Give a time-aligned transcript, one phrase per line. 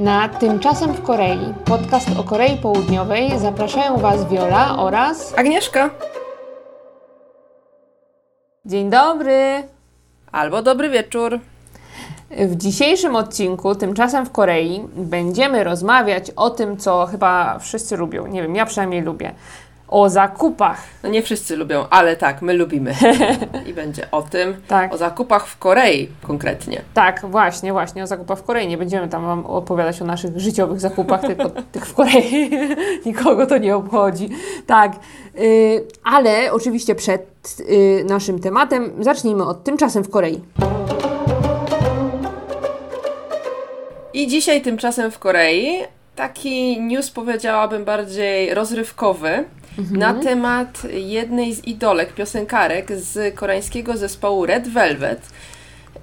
[0.00, 5.90] Na Tymczasem w Korei, podcast o Korei Południowej, zapraszają Was Wiola oraz Agnieszka.
[8.64, 9.62] Dzień dobry!
[10.32, 11.38] Albo dobry wieczór.
[12.30, 18.26] W dzisiejszym odcinku Tymczasem w Korei będziemy rozmawiać o tym, co chyba wszyscy lubią.
[18.26, 19.34] Nie wiem, ja przynajmniej lubię.
[19.90, 20.82] O zakupach.
[21.02, 22.94] No nie wszyscy lubią, ale tak, my lubimy.
[23.68, 24.94] I będzie o tym, Tak.
[24.94, 26.82] o zakupach w Korei konkretnie.
[26.94, 28.68] Tak, właśnie, właśnie, o zakupach w Korei.
[28.68, 32.50] Nie będziemy tam Wam opowiadać o naszych życiowych zakupach, tylko tych w Korei.
[33.06, 34.28] Nikogo to nie obchodzi.
[34.66, 34.92] Tak,
[35.38, 40.40] y, ale oczywiście przed y, naszym tematem zacznijmy od Tymczasem w Korei.
[44.14, 45.78] I dzisiaj tymczasem w Korei
[46.16, 49.44] taki news powiedziałabym bardziej rozrywkowy
[49.90, 55.20] na temat jednej z idolek, piosenkarek z koreańskiego zespołu Red Velvet.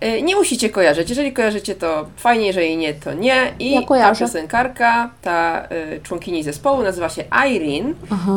[0.03, 1.09] Y, Nie musicie kojarzyć.
[1.09, 3.53] Jeżeli kojarzycie, to fajnie, jeżeli nie, to nie.
[3.59, 3.85] I Ja ta
[4.25, 7.93] piosenkarka, ta y, członkini zespołu nazywa się Irene.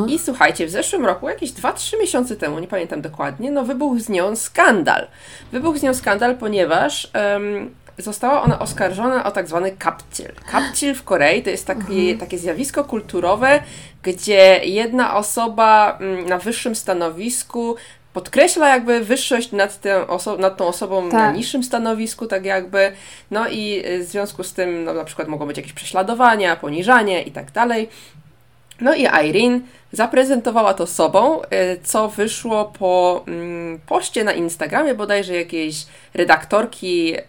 [0.08, 4.08] I słuchajcie, w zeszłym roku, jakieś 2-3 miesiące temu, nie pamiętam dokładnie, no wybuchł z
[4.08, 5.06] nią skandal.
[5.52, 7.10] Wybuchł z nią skandal, ponieważ
[8.02, 10.32] została ona oskarżona o tak zwany kapcil.
[10.52, 13.62] Kapcil w Korei to jest takie, takie zjawisko kulturowe,
[14.02, 17.76] gdzie jedna osoba mm, na wyższym stanowisku
[18.12, 21.36] podkreśla jakby wyższość nad, tę oso- nad tą osobą na Tak.
[21.36, 22.92] niższym stanowisku, tak jakby.
[23.30, 27.22] No i y, w związku z tym, no na przykład mogą być jakieś prześladowania, poniżanie
[27.22, 27.88] i tak dalej.
[28.80, 29.60] No i Irene
[29.92, 31.46] zaprezentowała to sobą, y,
[31.82, 37.20] co wyszło po mm, poście na Instagramie bodajże jakiejś redaktorki y,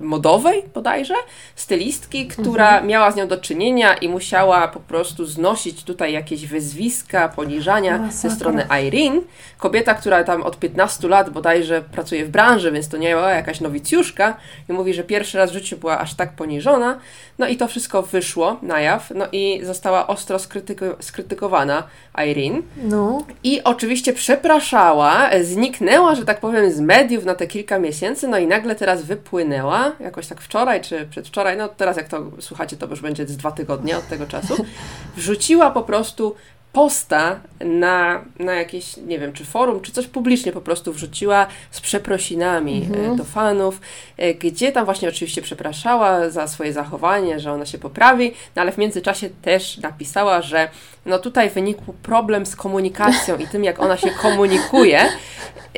[0.00, 1.14] modowej bodajże,
[1.56, 7.28] stylistki, która miała z nią do czynienia i musiała po prostu znosić tutaj jakieś wyzwiska,
[7.28, 8.30] poniżania ze Masakra.
[8.36, 9.20] strony Irene.
[9.58, 13.60] Kobieta, która tam od 15 lat bodajże pracuje w branży, więc to nie była jakaś
[13.60, 14.36] nowicjuszka
[14.68, 16.98] i mówi, że pierwszy raz w życiu była aż tak poniżona.
[17.38, 21.82] No i to wszystko wyszło na jaw, no i została ostro skrytyko- skrytykowana
[22.30, 22.62] Irene.
[22.82, 23.24] No.
[23.44, 28.46] I oczywiście przepraszała, zniknęła, że tak powiem, z mediów na te kilka miesięcy, no i
[28.46, 33.00] nagle teraz wypłynęła, jakoś tak wczoraj czy przedwczoraj, no teraz jak to słuchacie, to już
[33.00, 34.64] będzie z dwa tygodnie od tego czasu,
[35.16, 36.34] wrzuciła po prostu
[36.72, 41.80] posta na, na jakieś, nie wiem, czy forum, czy coś publicznie po prostu wrzuciła z
[41.80, 43.80] przeprosinami e, do fanów,
[44.16, 48.72] e, gdzie tam właśnie oczywiście przepraszała za swoje zachowanie, że ona się poprawi, no ale
[48.72, 50.68] w międzyczasie też napisała, że
[51.06, 55.00] no tutaj wynikł problem z komunikacją i tym, jak ona się komunikuje.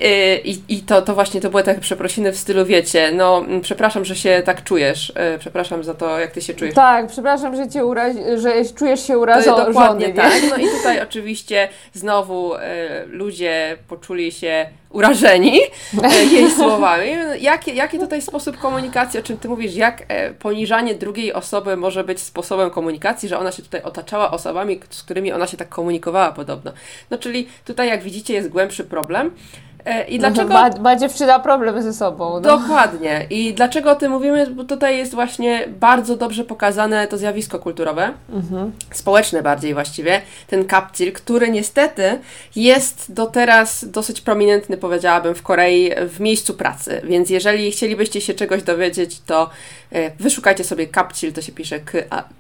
[0.03, 4.05] E, I, i to, to właśnie to były takie przeprosiny w stylu, wiecie, no przepraszam,
[4.05, 6.75] że się tak czujesz, przepraszam za to, jak ty się czujesz.
[6.75, 9.67] Tak, przepraszam, że, cię urazi, że czujesz się urażony.
[9.67, 10.15] dokładnie nie?
[10.15, 10.33] tak.
[10.51, 15.61] No i tutaj oczywiście znowu e, ludzie poczuli się urażeni
[16.03, 17.11] e, jej słowami.
[17.41, 22.05] Jaki, jaki tutaj sposób komunikacji, o czym ty mówisz, jak e, poniżanie drugiej osoby może
[22.05, 26.33] być sposobem komunikacji, że ona się tutaj otaczała osobami, z którymi ona się tak komunikowała
[26.33, 26.73] podobno.
[27.11, 29.31] No czyli tutaj jak widzicie jest głębszy problem.
[29.85, 30.55] E, I dlaczego...
[30.55, 32.31] Ma, ma dziewczyna problem ze sobą.
[32.35, 32.41] No.
[32.41, 33.27] Dokładnie.
[33.31, 34.47] I dlaczego o tym mówimy?
[34.47, 38.13] Bo tutaj jest właśnie bardzo dobrze pokazane to zjawisko kulturowe,
[38.93, 42.19] społeczne bardziej właściwie, ten kapcil, który niestety
[42.57, 47.01] jest do teraz dosyć prominentny, powiedziałabym, w Korei w miejscu pracy.
[47.05, 49.51] Więc jeżeli chcielibyście się czegoś dowiedzieć, to
[49.93, 51.81] e, wyszukajcie sobie kapcil, to się pisze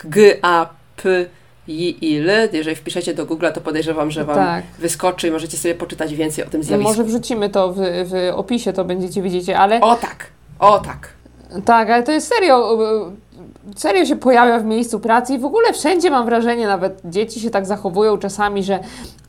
[0.04, 1.26] G-A-P
[1.68, 2.48] i L.
[2.52, 4.64] Jeżeli wpiszecie do Google, to podejrzewam, że Wam Tak.
[4.78, 6.90] wyskoczy i możecie sobie poczytać więcej o tym No zjawisku.
[6.90, 10.26] może wrzucimy to w, w opisie, to będziecie widzieć, ale O tak,
[10.58, 11.08] o tak.
[11.64, 12.78] tak, ale to jest serio,
[13.76, 17.50] serio się pojawia w miejscu pracy i w ogóle wszędzie mam wrażenie, nawet dzieci się
[17.50, 18.78] tak zachowują czasami, że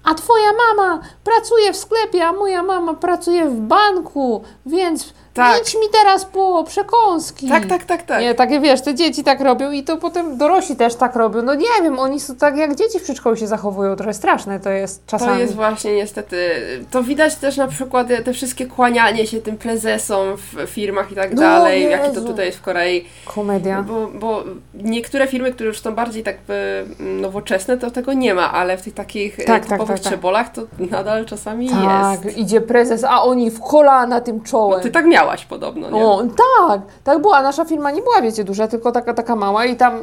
[0.04, 5.62] a twoja mama pracuje w sklepie, a moja mama pracuje w banku, więc Tak.
[5.62, 7.50] idź mi teraz po przekąski.
[7.50, 8.22] Tak, tak, tak, tak.
[8.22, 11.42] Nie, takie wiesz, te dzieci tak robią i to potem dorośli też tak robią.
[11.42, 14.70] No nie wiem, oni są tak jak dzieci w przedszkolu się zachowują, trochę straszne to
[14.70, 15.32] jest czasami.
[15.34, 16.50] To jest właśnie niestety,
[16.92, 21.34] to widać też na przykład te wszystkie kłanianie się tym prezesom w firmach i tak
[21.34, 22.28] No, dalej, jakie to Jezu.
[22.28, 23.82] tutaj jest w Korei, Komedia.
[23.84, 28.52] bo, bo niektóre firmy, które już są bardziej tak e, nowoczesne, to tego nie ma,
[28.52, 30.12] ale w tych takich Tak, tak, tak, tak.
[30.12, 30.62] trzebolach to
[30.92, 32.38] nadal czasami Tak, jest.
[32.38, 34.78] idzie prezes, a oni w kolana tym czołem.
[34.78, 36.04] No, ty tak miałaś podobno, nie?
[36.06, 36.24] O,
[36.68, 37.42] tak, tak była.
[37.42, 39.94] Nasza firma nie była, wiecie, duża, tylko taka, taka mała i tam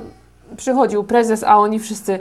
[0.56, 2.18] przychodził prezes, a oni wszyscy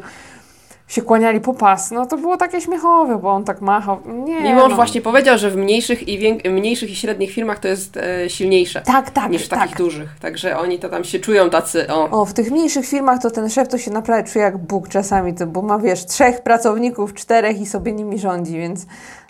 [0.89, 1.91] się kłaniali po pas.
[1.91, 3.97] No to było takie śmiechowe, bo on tak machał.
[4.05, 4.75] Nie, Mimo, że no.
[4.75, 8.81] właśnie powiedział, że w mniejszych i, wiek- mniejszych i średnich firmach to jest e, silniejsze
[8.81, 9.59] Tak, tak, niż w tak.
[9.59, 10.09] takich dużych.
[10.21, 12.09] Także oni to tam się czują tacy, o.
[12.21, 15.33] O, w tych mniejszych firmach to ten szef to się naprawdę czuje jak Bóg czasami,
[15.33, 18.85] to, bo ma, wiesz, trzech pracowników, czterech i sobie nimi rządzi, więc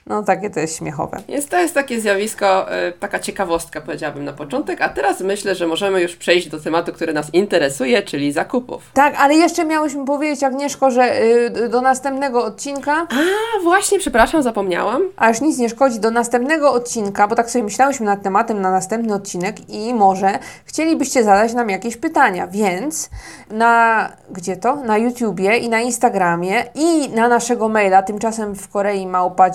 [0.09, 1.17] No takie to jest śmiechowe.
[1.27, 5.67] Więc to jest takie zjawisko, y, taka ciekawostka powiedziałabym na początek, a teraz myślę, że
[5.67, 8.83] możemy już przejść do tematu, który nas interesuje, czyli zakupów.
[8.93, 15.01] Tak, ale jeszcze miałyśmy powiedzieć, Agnieszko, że y, do następnego odcinka, A właśnie, przepraszam, zapomniałam.
[15.17, 18.71] a już nic nie szkodzi, do następnego odcinka, bo tak sobie myślałyśmy nad tematem na
[18.71, 23.09] następny odcinek i może chcielibyście zadać nam jakieś pytania, więc
[23.51, 24.75] na, gdzie to?
[24.75, 29.49] Na YouTubie i na Instagramie i na naszego maila, tymczasem w Korei małpa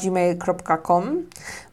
[0.53, 1.23] gmail.com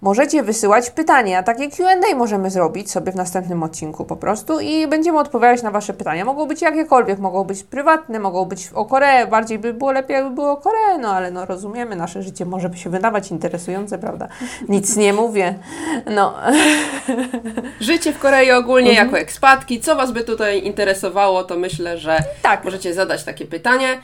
[0.01, 1.43] możecie wysyłać pytania.
[1.43, 5.93] Takie Q&A możemy zrobić sobie w następnym odcinku po prostu i będziemy odpowiadać na Wasze
[5.93, 6.25] pytania.
[6.25, 10.31] Mogą być jakiekolwiek, mogą być prywatne, mogą być o Koreę, bardziej by było lepiej, jakby
[10.31, 14.27] było o Koreę, no ale no rozumiemy, nasze życie może by się wydawać interesujące, prawda?
[14.69, 15.55] Nic nie mówię.
[16.05, 16.33] No,
[17.79, 22.63] Życie w Korei ogólnie jako ekspatki, co Was by tutaj interesowało, to myślę, że tak.
[22.63, 23.97] możecie zadać takie pytanie.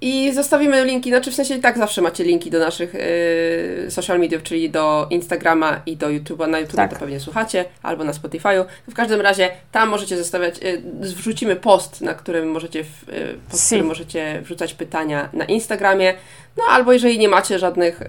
[0.00, 4.18] I zostawimy linki, znaczy w sensie i tak zawsze macie linki do naszych yy, social
[4.20, 6.48] mediów, czyli do Instagrama i do YouTube'a.
[6.48, 6.92] Na YouTube Tak.
[6.92, 8.64] to pewnie słuchacie, albo na Spotify'u.
[8.90, 13.60] W każdym razie tam możecie zostawiać, yy, wrzucimy post, na którym możecie, w, yy, pod
[13.60, 13.66] Si.
[13.66, 16.14] którym możecie wrzucać pytania na Instagramie.
[16.56, 18.00] No albo jeżeli nie macie żadnych,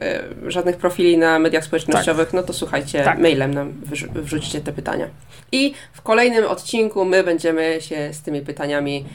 [0.48, 3.20] żadnych profili na mediach społecznościowych, no to słuchajcie, Tak.
[3.20, 5.08] mailem nam wyrzu- wrzućcie te pytania.
[5.52, 9.06] I w kolejnym odcinku my będziemy się z tymi pytaniami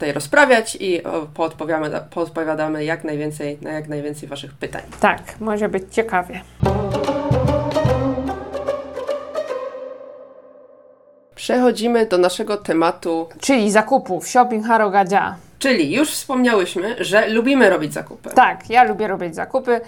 [0.00, 4.82] tutaj rozprawiać i o, poodpowiadamy, poodpowiadamy jak najwięcej, na jak najwięcej Waszych pytań.
[5.00, 6.40] Tak, może być ciekawie.
[11.34, 15.36] Przechodzimy do naszego tematu, Czyli zakupów, shopping harogadzia.
[15.58, 18.30] czyli już wspomniałyśmy, że lubimy robić zakupy.
[18.30, 19.80] Tak, ja lubię robić zakupy.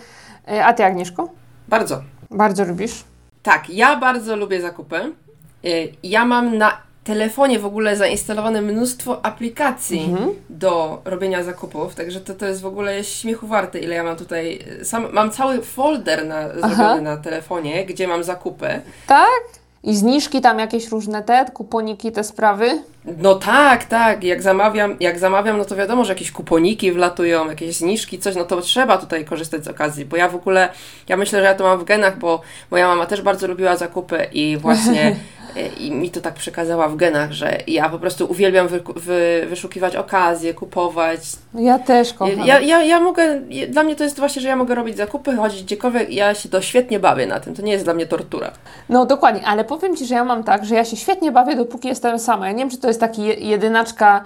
[0.48, 1.28] E, A Ty, Agnieszko?
[1.68, 2.02] Bardzo.
[2.30, 3.04] Bardzo lubisz?
[3.42, 4.96] Tak, ja bardzo lubię zakupy.
[5.64, 10.30] Y, Ja mam na telefonie w ogóle zainstalowane mnóstwo aplikacji Mhm.
[10.50, 14.58] do robienia zakupów, także to, to jest w ogóle śmiechu warte, ile ja mam tutaj.
[14.82, 18.80] Sam, mam cały folder na, zrobiony na telefonie, gdzie mam zakupy.
[19.06, 19.28] Tak?
[19.84, 22.82] I zniżki tam jakieś różne te, kuponiki, te sprawy?
[23.18, 24.24] No tak, tak.
[24.24, 28.44] Jak zamawiam, jak zamawiam, no to wiadomo, że jakieś kuponiki wlatują, jakieś zniżki, coś, no
[28.44, 30.68] to trzeba tutaj korzystać z okazji, bo ja w ogóle,
[31.08, 32.40] ja myślę, że ja to mam w genach, bo
[32.70, 35.16] moja mama też bardzo lubiła zakupy i właśnie
[35.78, 39.96] i mi to tak przekazała w genach, że ja po prostu uwielbiam wy, wy, wyszukiwać
[39.96, 41.20] okazje, kupować.
[41.54, 42.46] Ja też kocham.
[42.46, 45.62] Ja, ja, ja mogę, dla mnie to jest właśnie, że ja mogę robić zakupy, chodzić
[45.62, 48.50] gdziekolwiek, ja się to świetnie bawię na tym, to nie jest dla mnie tortura.
[48.88, 51.88] No dokładnie, ale powiem Ci, że ja mam tak, że ja się świetnie bawię, dopóki
[51.88, 52.46] jestem sama.
[52.46, 54.22] Ja nie wiem, czy to jest taki je- jedynaczka,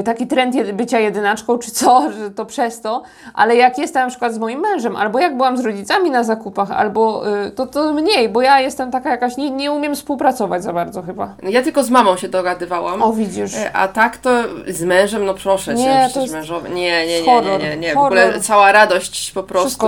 [0.00, 3.02] y, taki trend jedy- bycia jedynaczką, czy co, że to przez to,
[3.34, 6.70] ale jak jestem na przykład z moim mężem, albo jak byłam z rodzicami na zakupach,
[6.70, 10.72] albo y, to, to mniej, bo ja jestem taka jakaś, nie, nie umiem współpracować za
[10.72, 11.34] bardzo chyba.
[11.42, 13.02] Ja tylko z mamą się dogadywałam.
[13.02, 13.54] O, widzisz.
[13.54, 14.30] E, A tak to
[14.68, 16.67] z mężem, no proszę Nie, to przecież jest mężowie.
[16.74, 17.94] Nie, nie, nie, nie, nie, nie.
[17.94, 19.86] W ogóle cała radość po prostu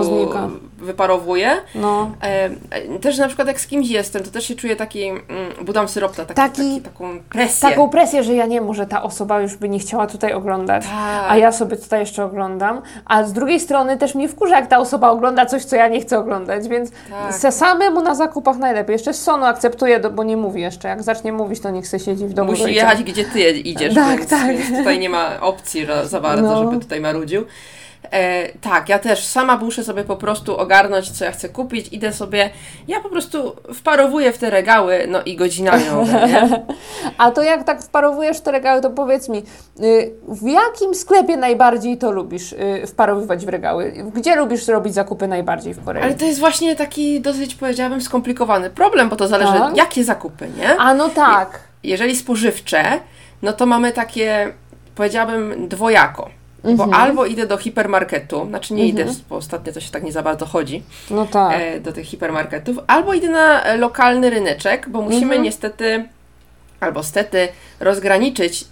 [0.78, 1.50] wyparowuje.
[1.74, 2.10] No.
[3.00, 5.20] Też na przykład jak z kimś jestem, to też się czuję taki, mm,
[5.62, 7.68] budam syropta, taki, Taki- taki, taką presję.
[7.68, 10.84] Taką presję, że ja nie wiem, że ta osoba już by nie chciała tutaj oglądać,
[10.84, 11.24] Tak.
[11.28, 12.82] a ja sobie tutaj jeszcze oglądam.
[13.04, 16.00] A z drugiej strony też mnie wkurza, jak ta osoba ogląda coś, co ja nie
[16.00, 16.90] chcę oglądać, więc
[17.42, 17.52] Tak.
[17.54, 18.92] samemu na zakupach najlepiej.
[18.92, 19.12] Jeszcze
[19.46, 20.88] akceptuję, do- bo nie mówi jeszcze.
[20.88, 22.50] Jak zacznie mówić, to niech se siedzi w domu.
[22.50, 24.56] Musi jechać gdzie ty idziesz, Tak, więc, tak.
[24.56, 26.69] więc tutaj nie ma opcji za, za bardzo, No.
[26.70, 27.46] Żeby tutaj marudził.
[28.10, 31.92] E, tak, ja też sama muszę sobie po prostu ogarnąć, co ja chcę kupić.
[31.92, 32.50] Idę sobie,
[32.88, 35.84] ja po prostu wparowuję w te regały, no i godzinami?
[37.18, 41.98] A to jak tak wparowujesz te regały, to powiedz mi, y, w jakim sklepie najbardziej
[41.98, 43.92] to lubisz y, wparowywać w regały?
[44.14, 46.02] Gdzie lubisz robić zakupy najbardziej w Korei?
[46.02, 49.76] Ale to jest właśnie taki dosyć, powiedziałabym, skomplikowany problem, bo to zależy, Tak?
[49.76, 50.76] jakie zakupy, nie?
[50.76, 51.60] A no tak.
[51.82, 52.84] Jeżeli spożywcze,
[53.42, 54.52] no to mamy takie,
[54.94, 56.39] powiedziałabym, dwojako.
[56.64, 56.94] Bo Mhm.
[56.94, 60.46] albo idę do hipermarketu, znaczy nie idę, bo ostatnio to się tak nie za bardzo
[60.46, 61.52] chodzi, No tak.
[61.60, 65.42] e, do tych hipermarketów, albo idę na lokalny ryneczek, bo musimy Mhm.
[65.42, 66.04] niestety,
[66.80, 67.48] albo stety,
[67.80, 68.66] rozgraniczyć, e,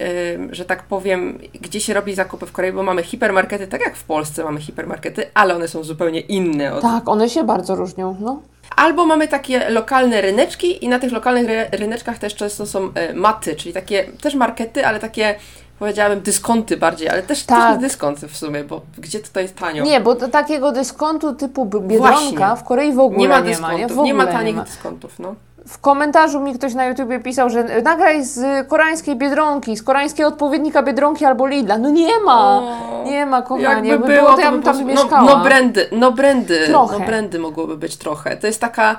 [0.55, 4.05] że tak powiem, gdzie się robi zakupy w Korei, bo mamy hipermarkety, tak jak w
[4.05, 8.17] Polsce mamy hipermarkety, ale one są zupełnie inne od Tak, one się bardzo różnią.
[8.21, 8.43] No.
[8.77, 13.15] Albo mamy takie lokalne ryneczki i na tych lokalnych ry- ryneczkach też często są e,
[13.15, 15.35] maty, czyli takie też markety, ale takie
[15.79, 17.59] powiedziałabym dyskonty bardziej, ale też Tak.
[17.59, 19.85] trochę dyskonty w sumie, bo gdzie tutaj jest tanio?
[19.85, 22.57] Nie, bo takiego dyskontu typu Biedronka Właśnie.
[22.57, 23.73] w Korei w ogóle nie ma nie ma.
[23.73, 24.63] Nie, nie, ma tanich ma.
[24.65, 25.35] dyskontów, no.
[25.69, 30.83] W komentarzu mi ktoś na YouTubie pisał, że nagraj z koreańskiej Biedronki, z koreańskiego odpowiednika
[30.83, 31.79] Biedronki albo Lidla.
[31.79, 32.59] No nie ma.
[32.59, 33.91] O, Nie ma, kochanie.
[33.91, 35.23] Jakby było, to ja bym by tam po- mieszkała.
[35.23, 36.99] No, no brandy, no brandy, Trochę.
[36.99, 38.37] no brandy mogłoby być trochę.
[38.37, 38.99] To jest taka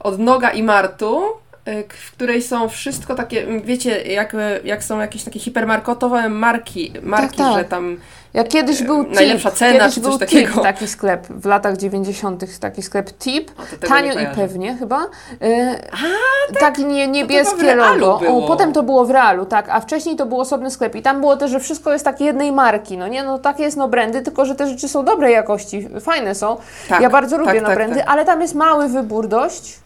[0.00, 1.22] od Noga i Martu,
[1.88, 7.36] w której są wszystko takie, wiecie, jak, y, jak są jakieś takie hipermarketowe marki, marki
[7.36, 7.58] tak.
[7.58, 7.96] że tam
[8.34, 10.52] Jak kiedyś był Tip, najlepsza cena, kiedyś czy coś był takiego.
[10.52, 12.60] Tip, taki sklep w latach 90.
[12.60, 15.06] taki sklep Tip, nie tanio i pewnie chyba.
[15.42, 15.78] E,
[16.60, 18.28] Takie nie, niebieskie w Realu logo.
[18.28, 21.20] O, potem to było w realu, tak, a wcześniej to był osobny sklep i tam
[21.20, 24.22] było też, że wszystko jest takie jednej marki, no nie, no takie jest no brandy,
[24.22, 26.56] tylko że te rzeczy są dobrej jakości, fajne są.
[26.88, 28.08] Tak, ja bardzo lubię tak, no tak, brandy, tak.
[28.08, 29.78] ale tam jest mały wybór dość.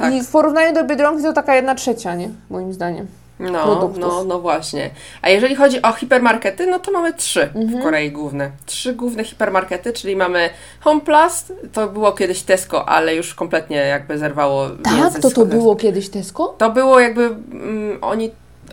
[0.00, 0.14] Tak.
[0.14, 2.28] I w porównaniu do Biedronki to taka jedna trzecia, nie?
[2.50, 3.06] Moim zdaniem.
[3.40, 4.00] No, produktów.
[4.00, 4.90] no, no właśnie.
[5.22, 7.68] A jeżeli chodzi o hipermarkety, no to mamy trzy Mhm.
[7.80, 8.50] w Korei główne.
[8.66, 14.68] Trzy główne hipermarkety, czyli mamy Homeplast, to było kiedyś Tesco, ale już kompletnie jakby zerwało
[14.70, 16.54] Tak, to to było kiedyś Tesco?
[16.58, 18.30] To było jakby, mm, oni,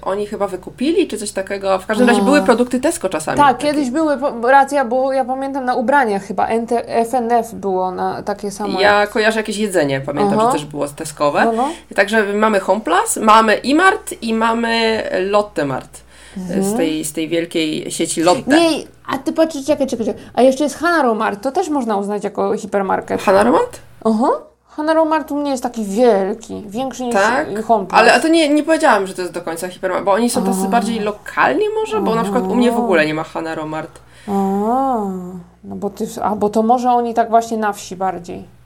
[0.08, 1.80] oni chyba wykupili, czy coś takiego.
[1.80, 2.24] W każdym razie A.
[2.24, 3.38] były produkty Tesco czasami.
[3.38, 3.68] Tak, takie.
[3.68, 6.72] kiedyś były, racja, bo ja pamiętam na ubraniach chyba, NT,
[7.10, 8.82] FNF było na takie same.
[8.82, 10.52] Ja kojarzę jakieś jedzenie, pamiętam, Aha.
[10.52, 11.46] że też było Teskowe.
[11.46, 11.70] No, no.
[11.96, 16.08] Także mamy Homeplus, mamy Imart i mamy Lottemart.
[16.38, 16.64] Mhm.
[16.64, 18.60] Z, tej, z tej wielkiej sieci Lotte.
[18.60, 20.24] Nie, a ty patrz, czekaj, czekaj, czekaj.
[20.34, 23.22] A jeszcze jest Hanaromart, to też można uznać jako hipermarket.
[23.22, 23.80] Hanaromart?
[24.06, 24.30] Aha.
[24.78, 28.00] Hanaromart u mnie jest taki wielki, większy niż Tak, Homeplus.
[28.00, 30.44] ale a to nie, nie powiedziałam, że to jest do końca hipermarket, bo oni są
[30.44, 30.70] tacy A.
[30.70, 34.00] bardziej lokalni może, bo na przykład u mnie w ogóle nie ma Hanaromart.
[34.28, 34.32] A,
[35.64, 38.57] no bo ty, a bo to może oni tak właśnie na wsi bardziej.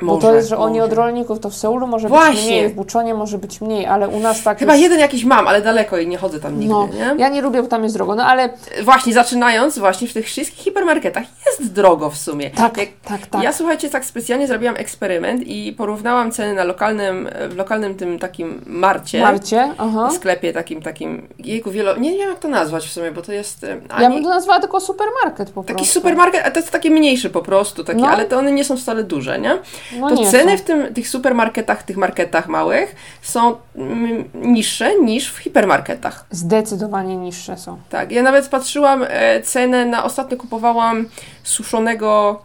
[0.00, 0.84] Bo Może, to jest, że oni może.
[0.84, 2.34] od rolników to w Seulu może Właśnie.
[2.34, 4.82] być mniej, w Buczonie może być mniej, ale u nas tak Chyba już...
[4.82, 7.14] jeden jakiś mam, ale daleko i nie chodzę tam nigdy, No, nie?
[7.18, 8.48] ja nie lubię, bo tam jest drogo, no ale
[8.84, 12.50] Właśnie, zaczynając właśnie w tych wszystkich hipermarketach jest drogo w sumie.
[12.50, 13.42] tak, Jak, tak, tak.
[13.42, 18.62] Ja słuchajcie, tak specjalnie zrobiłam eksperyment i porównałam ceny na lokalnym, w lokalnym tym takim
[18.66, 19.22] marcie.
[19.22, 20.10] Marcie, aha.
[20.12, 23.32] sklepie takim, takim, jejku, wielo, nie, nie wiem jak to nazwać w sumie, bo to
[23.32, 25.92] jest e, Ja ani, bym to nazwała tylko supermarket po taki prostu.
[25.94, 28.08] supermarket, a to jest taki mniejszy po prostu, taki, No.
[28.08, 29.58] ale to one nie są wcale duże, nie?
[30.00, 30.64] No to nie ceny są.
[30.64, 36.24] w tym, tych supermarketach, tych marketach małych są mm, niższe niż w hipermarketach.
[36.30, 37.78] Zdecydowanie niższe są.
[37.90, 41.06] Tak, ja nawet patrzyłam e, cenę, na ostatnio kupowałam
[41.42, 42.40] suszonego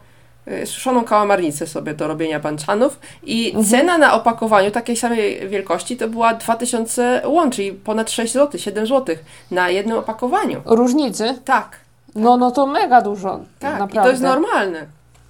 [0.48, 3.66] e, suszoną kałamarnicę sobie do robienia banchanów i Mhm.
[3.66, 8.88] cena na opakowaniu takiej samej wielkości to była 2000 won, czyli ponad 6 zł, 7
[8.88, 9.16] zł
[9.52, 10.62] na jednym opakowaniu.
[10.66, 11.40] Różnicy?
[11.46, 11.80] Tak,
[12.16, 13.40] No, no to mega dużo.
[13.60, 14.00] tak, naprawdę.
[14.00, 14.86] i to jest normalne.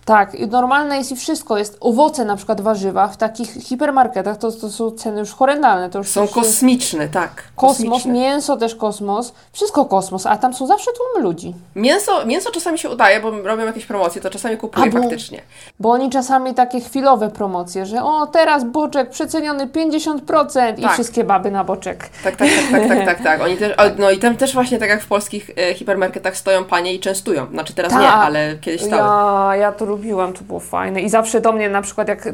[0.06, 1.78] Tak, normalne jest i wszystko jest.
[1.82, 5.90] Owoce, na przykład warzywa, w takich hipermarketach to, to są ceny już horrendalne.
[5.90, 7.44] To już Są już jest kosmiczne, tak.
[7.56, 8.12] Kosmos, kosmiczne.
[8.14, 11.54] mięso też kosmos, wszystko kosmos, a tam są zawsze tłumy ludzi.
[11.76, 15.42] Mięso, mięso czasami się udaje, bo robią jakieś promocje, to czasami kupuję A, bo- faktycznie.
[15.80, 20.94] Bo oni czasami takie chwilowe promocje, że o teraz boczek przeceniony 50% i Tak.
[20.94, 22.10] wszystkie baby na boczek.
[22.24, 23.42] Tak, tak, tak, tak, tak, tak, tak.
[23.46, 26.94] Oni też, no i tam też właśnie tak jak w polskich e, hipermarketach stoją panie
[26.94, 27.48] i częstują.
[27.52, 28.26] Znaczy teraz nie, Tak.
[28.26, 29.02] ale kiedyś stały.
[29.02, 31.02] Ja, ja to lubiłam, to było fajne.
[31.02, 32.30] I zawsze do mnie na przykład jak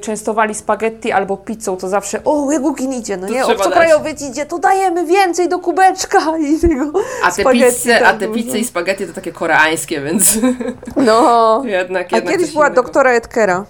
[0.00, 4.58] częstowali spaghetti albo pizzą, to zawsze o, Jegukin idzie, no To nie, obcokrajowiec idzie, to
[4.58, 6.18] dajemy więcej do kubeczka
[6.48, 6.92] i tego
[7.24, 10.38] A te, pizze, a te pizze i spaghetti to takie koreańskie, więc
[10.96, 11.62] No.
[11.64, 12.82] jednak, A jednak kiedyś była innego.
[12.82, 13.64] doktora Edkera.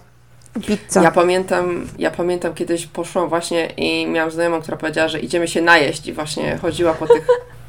[0.67, 1.03] Pizza.
[1.03, 5.63] Ja pamiętam, ja pamiętam kiedyś poszłam właśnie i miałam znajomą, która powiedziała, że idziemy się
[5.63, 7.27] najeść i właśnie chodziła po tych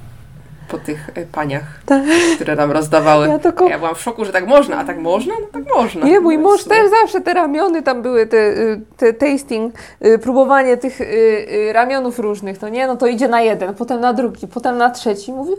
[0.67, 2.03] po tych e, paniach, Tak.
[2.35, 3.27] które nam rozdawały.
[3.35, 5.33] Ja to ko- Ja byłam w szoku, że tak można, a tak można?
[5.41, 6.05] No tak można.
[6.05, 9.73] Nie, mój No, mąż też zawsze te ramiony, tam były te, y, te tasting,
[10.05, 14.13] y, próbowanie tych y, ramionów różnych, to nie, no to idzie na jeden, potem na
[14.13, 15.51] drugi, potem na trzeci, mówi,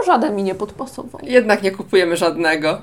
[0.00, 1.20] o żaden mi nie podpasował.
[1.22, 2.78] Jednak nie kupujemy żadnego.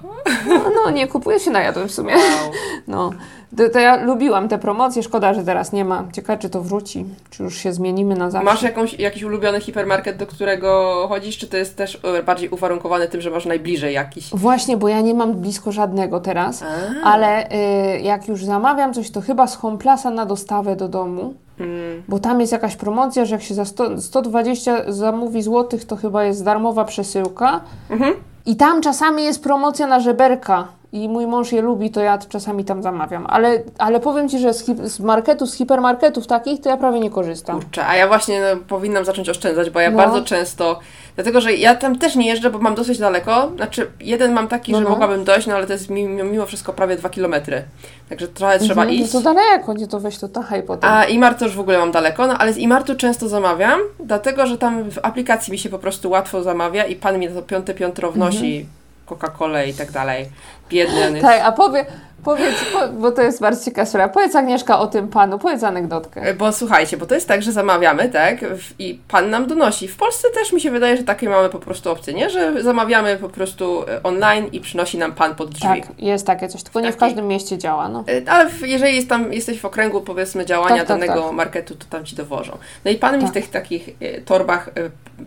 [0.47, 2.13] No, no nie, kupuję się najadłem w sumie.
[2.13, 2.51] Wow.
[2.87, 3.11] No,
[3.57, 6.03] to, to ja lubiłam te promocje, szkoda, że teraz nie ma.
[6.13, 8.45] Ciekawe, czy to wróci, czy już się zmienimy na zawsze.
[8.45, 13.07] Masz jakąś, jakiś ulubiony hipermarket, do którego chodzisz, czy to jest też e, bardziej uwarunkowane
[13.07, 14.29] tym, że masz najbliżej jakiś?
[14.29, 17.11] Właśnie, bo ja nie mam blisko żadnego teraz, A.
[17.11, 21.33] ale y, jak już zamawiam coś, to chyba z Homeplasa na dostawę do domu.
[21.59, 22.03] Mm.
[22.07, 26.23] Bo tam jest jakaś promocja, że jak się za 100, 120 zamówi złotych, to chyba
[26.23, 27.61] jest darmowa przesyłka.
[27.89, 28.13] Mhm.
[28.45, 30.67] I tam czasami jest promocja na żeberka.
[30.93, 33.25] I mój mąż je lubi, to ja czasami tam zamawiam.
[33.29, 36.99] Ale, ale powiem Ci, że z, hip, z marketów, z hipermarketów takich, to ja prawie
[36.99, 37.61] nie korzystam.
[37.61, 39.97] Kurczę, a ja właśnie no, powinnam zacząć oszczędzać, bo ja No.
[39.97, 40.79] bardzo często,
[41.15, 43.51] dlatego że ja tam też nie jeżdżę, bo mam dosyć daleko.
[43.55, 44.89] Znaczy, jeden mam taki, No, że no.
[44.89, 47.63] mogłabym dojść, no ale to jest mimo, mimo wszystko prawie dwa kilometry.
[48.09, 49.13] Także trochę trzeba Mhm, iść.
[49.13, 50.89] No to daleko, nie to weź to tachaj potem.
[50.89, 54.45] A Imart to już w ogóle mam daleko, no ale z Imartu często zamawiam, dlatego
[54.47, 57.73] że tam w aplikacji mi się po prostu łatwo zamawia i pan mi to piąte
[57.73, 58.65] piętro wnosi
[59.15, 60.29] Coca-Colę i tak dalej.
[60.69, 61.21] Biedny.
[61.27, 61.85] Tak, a powie,
[62.23, 64.13] Powiedz, po, bo to jest bardzo ciekawa sprawa.
[64.13, 66.21] Powiedz Agnieszka o tym panu, powiedz anegdotkę.
[66.21, 68.39] E, Bo słuchajcie, bo to jest tak, że zamawiamy, tak?
[68.39, 69.87] w- I pan nam donosi.
[69.87, 72.29] W Polsce też mi się wydaje, że takie mamy po prostu opcje, nie?
[72.29, 75.67] Że zamawiamy po prostu e, online i przynosi nam pan pod drzwi.
[75.81, 78.03] Tak, jest takie coś, tylko nie w Taki- każdym mieście działa, no.
[78.27, 81.31] E, Ale w- jeżeli jest tam, jesteś w okręgu powiedzmy działania Tak, tak, danego tak.
[81.33, 82.57] marketu, to tam ci dowożą.
[82.85, 83.29] No i pan mi Tak.
[83.31, 83.89] w tych takich
[84.25, 84.69] torbach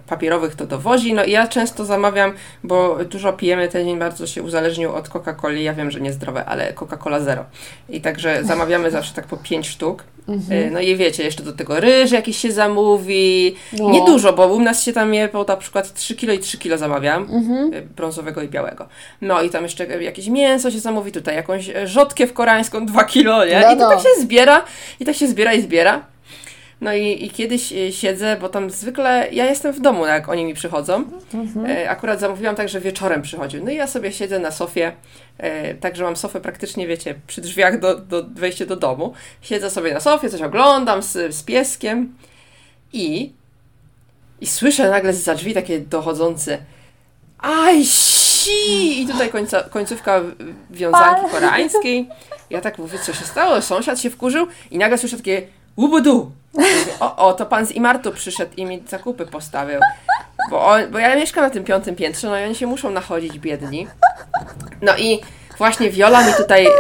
[0.06, 1.14] papierowych to dowozi.
[1.14, 2.32] No i ja często zamawiam,
[2.64, 5.56] bo dużo pijemy, ten dzień bardzo się uzależnił od Coca-Coli.
[5.62, 7.44] Ja wiem, że niezdrowe, ale Coca-Cola Zero.
[7.88, 10.04] I także zamawiamy zawsze tak po 5 sztuk.
[10.28, 10.68] Mhm.
[10.68, 13.56] E, No i wiecie, jeszcze do tego ryż jakiś się zamówi.
[13.78, 13.90] No.
[13.90, 16.78] Niedużo, bo u nas się tam je po na przykład 3 kilo i 3 kilo
[16.78, 17.22] zamawiam.
[17.22, 17.74] Mhm.
[17.74, 18.88] e, Brązowego i białego.
[19.20, 23.60] No i tam jeszcze jakieś mięso się zamówi, tutaj jakąś rzodkiew koreańską 2 kilo, nie?
[23.60, 23.90] No, I to no.
[23.90, 24.64] tak się zbiera,
[25.00, 26.13] i tak się zbiera i zbiera.
[26.80, 30.44] No i, i kiedyś e, siedzę, bo tam zwykle ja jestem w domu, jak oni
[30.44, 31.04] mi przychodzą.
[31.34, 31.66] Mhm.
[31.66, 33.64] E, akurat zamówiłam tak, że wieczorem przychodził.
[33.64, 34.92] No i ja sobie siedzę na sofie,
[35.38, 39.14] e, także mam sofę praktycznie, wiecie, przy drzwiach do, do wejścia do domu.
[39.42, 42.14] Siedzę sobie na sofie, coś oglądam z, z pieskiem
[42.92, 43.32] i,
[44.40, 46.58] i słyszę nagle za drzwi takie dochodzące
[47.44, 49.02] aj si!
[49.02, 50.20] I tutaj końca, końcówka
[50.70, 52.08] wiązanki koreańskiej.
[52.50, 53.62] Ja tak mówię, co się stało?
[53.62, 55.42] Sąsiad się wkurzył i nagle słyszę takie
[55.76, 56.32] łubudu.
[57.00, 59.80] O, o, to pan z Imartu przyszedł i mi zakupy postawił.
[60.50, 63.38] Bo, on, bo ja mieszkam na tym piątym piętrze, no i oni się muszą nachodzić,
[63.38, 63.86] biedni.
[64.82, 65.20] No i
[65.58, 66.70] właśnie Viola mi tutaj e,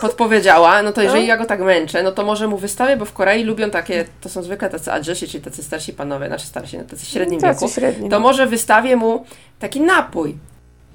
[0.00, 3.12] podpowiedziała, no to jeżeli ja go tak męczę, no to może mu wystawię, bo w
[3.12, 6.84] Korei lubią takie, to są zwykle tacy adżesi, czyli tacy starsi panowie, znaczy starsi, no
[6.84, 9.24] tacy w średnim Tacy wieku, średni, to może wystawię mu
[9.58, 10.36] taki napój.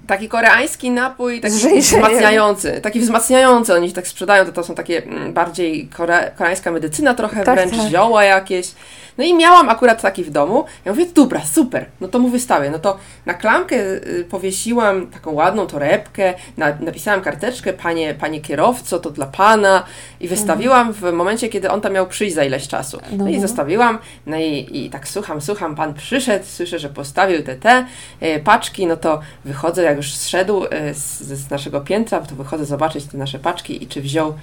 [0.07, 2.81] Taki koreański napój, taki wzmacniający.
[2.81, 7.43] Taki wzmacniający, oni tak sprzedają, to, to są takie mm, bardziej kore, koreańska medycyna trochę,
[7.43, 7.89] Tak, wręcz tak.
[7.91, 8.71] zioła jakieś.
[9.17, 10.65] No i miałam akurat taki w domu.
[10.85, 12.69] Ja mówię, dobra, super, no to mu wystawię.
[12.69, 18.99] No to na klamkę y, powiesiłam taką ładną torebkę, na, napisałam karteczkę, panie, panie kierowco,
[18.99, 19.83] to dla pana
[20.19, 22.99] i wystawiłam w momencie, kiedy on tam miał przyjść za ileś czasu.
[23.11, 23.41] No, i no.
[23.41, 27.85] zostawiłam, no i, i tak słucham, słucham, pan przyszedł, słyszę, że postawił te te
[28.19, 32.65] e, paczki, no to wychodzę, jak już zszedł e, z, z naszego piętra, to wychodzę
[32.65, 34.33] zobaczyć te nasze paczki i czy wziął,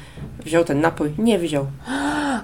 [0.45, 1.11] wziął ten napój.
[1.19, 1.67] Nie wziął.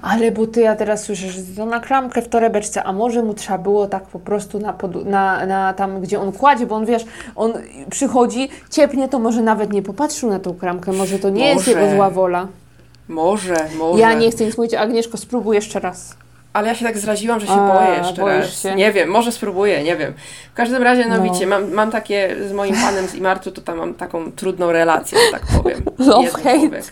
[0.01, 3.33] Ale bo ty ja teraz słyszę, że to na klamkę w torebeczce, a może mu
[3.33, 4.73] trzeba było tak po prostu na,
[5.05, 7.53] na, na tam, gdzie on kładzie, bo on wiesz, on
[7.89, 11.79] przychodzi, ciepnie, to może nawet nie popatrzył na tą klamkę, może to nie jest Może.
[11.81, 12.47] jego zła wola.
[13.07, 13.99] Może, może.
[14.01, 16.15] Ja nie chcę nic mówić, Agnieszko, spróbuj jeszcze raz.
[16.53, 18.61] Ale ja się tak zraziłam, że się A, boję jeszcze raz.
[18.61, 18.75] się?
[18.75, 20.13] Nie wiem, może spróbuję, nie wiem.
[20.51, 21.23] W każdym razie, no, No.
[21.23, 25.17] widzicie, mam, mam takie z moim panem z Imartu, to tam mam taką trudną relację,
[25.25, 25.81] że tak powiem.
[26.07, 26.59] Love, Jeden hate.
[26.59, 26.91] człowiek.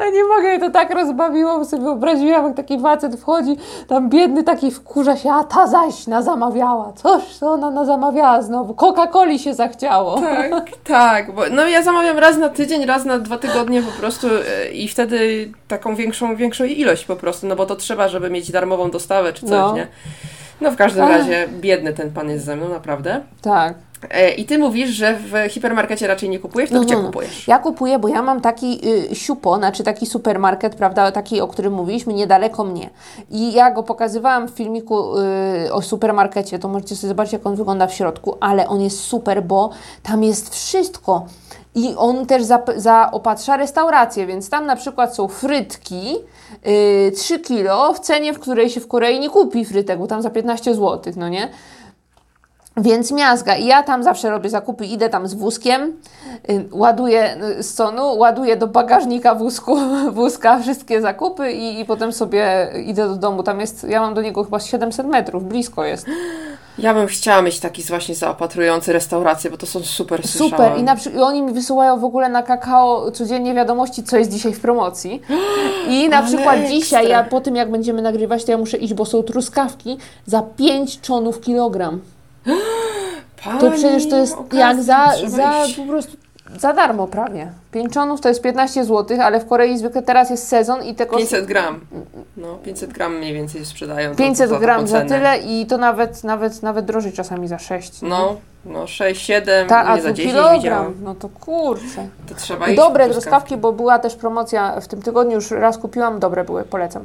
[0.00, 3.56] Ja nie mogę, to tak rozbawiło, bo sobie wyobraziłam, jak taki facet wchodzi,
[3.88, 6.92] tam biedny taki wkurza się, a ta zaś nazamawiała.
[6.92, 8.74] Coś, co ona nazamawiała znowu?
[8.74, 10.20] Coca-Coli się zachciało.
[10.20, 11.34] Tak, tak.
[11.34, 14.88] Bo, no ja zamawiam raz na tydzień, raz na dwa tygodnie po prostu e, i
[14.88, 19.32] wtedy taką większą, większą ilość po prostu, no bo to trzeba, żeby mieć darmową dostawę
[19.32, 19.74] czy coś, No.
[19.74, 19.86] nie?
[20.60, 23.20] No w każdym razie biedny ten pan jest ze mną, naprawdę.
[23.42, 23.74] Tak.
[24.10, 27.06] E, I ty mówisz, że w hipermarkecie raczej nie kupujesz, to No, gdzie no, no.
[27.06, 27.48] kupujesz?
[27.48, 28.80] Ja kupuję, bo ja mam taki
[29.12, 32.90] y, siupo, znaczy taki supermarket, prawda, taki, o którym mówiliśmy, niedaleko mnie.
[33.30, 35.18] I ja go pokazywałam w filmiku
[35.66, 39.00] y, o supermarkecie, to możecie sobie zobaczyć, jak on wygląda w środku, ale on jest
[39.00, 39.70] super, bo
[40.02, 41.26] tam jest wszystko.
[41.74, 42.42] I on też
[42.76, 46.16] zaopatrza restaurację, więc tam na przykład są frytki,
[47.08, 50.22] y, 3 kilo w cenie, w której się w Korei nie kupi frytek, bo tam
[50.22, 51.48] za 15 zł, no nie?
[52.80, 53.56] Więc miazga.
[53.56, 55.92] I ja tam zawsze robię zakupy, idę tam z wózkiem,
[56.50, 59.76] y, ładuję y, z sonu, ładuję do bagażnika wózku,
[60.12, 63.42] wózka wszystkie zakupy i, i potem sobie idę do domu.
[63.42, 66.06] Tam jest, ja mam do niego chyba z 700 metrów, blisko jest.
[66.78, 70.48] Ja bym chciała mieć taki właśnie zaopatrujący restaurację, bo to są super Super.
[70.48, 70.78] słyszałam.
[70.78, 74.60] I, na, oni mi wysyłają w ogóle na kakao codziennie wiadomości, co jest dzisiaj w
[74.60, 75.22] promocji.
[75.88, 76.70] I na Ale przykład ekstra.
[76.70, 80.42] dzisiaj, ja po tym jak będziemy nagrywać, to ja muszę iść, bo są truskawki za
[80.42, 82.00] 5 czonów kilogram.
[83.42, 86.16] To Pani, przecież to jest jak za, za po prostu
[86.58, 87.52] za darmo prawie.
[87.72, 91.22] Pięczonów to jest 15 zł, ale w Korei zwykle teraz jest sezon i te koszty
[91.26, 91.80] 500 gram.
[92.36, 94.10] No, 500 gram mniej więcej sprzedają.
[94.10, 98.02] to- 500 za gram za tyle i to nawet, nawet, nawet drożej czasami za 6.
[98.02, 100.94] No, no 6, 7, Ta, a nie za tu 10 kilogram, widziałam.
[101.02, 102.08] no to kurczę.
[102.28, 106.18] To trzeba iść Dobre truskawki, bo była też promocja w tym tygodniu, już raz kupiłam,
[106.20, 107.02] dobre były, polecam.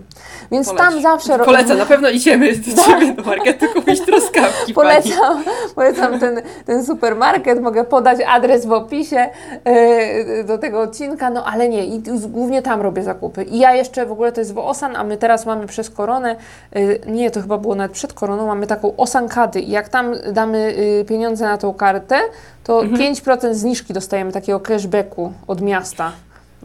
[0.52, 0.82] Więc Poleć.
[0.84, 1.38] tam zawsze...
[1.38, 4.74] ro- Polecam, na pewno idziemy do Ciebie do marketu kupić truskawki.
[4.74, 5.02] pani.
[5.04, 5.44] Polecam,
[5.76, 9.30] polecam ten, ten supermarket, mogę podać adres w opisie
[9.66, 13.44] yy, do tego odcinka, no ale nie, i głównie tam robię zakupy.
[13.44, 16.36] I ja jeszcze w ogóle to jest w Osan, a my teraz mamy przez koronę,
[16.76, 20.74] yy, nie, to chyba było nawet przed koroną, mamy taką Osankady i jak tam damy
[20.78, 22.20] yy, pieniądze na tą kartę,
[22.64, 23.14] to Mhm.
[23.14, 26.12] 5% zniżki dostajemy takiego cashbacku od miasta.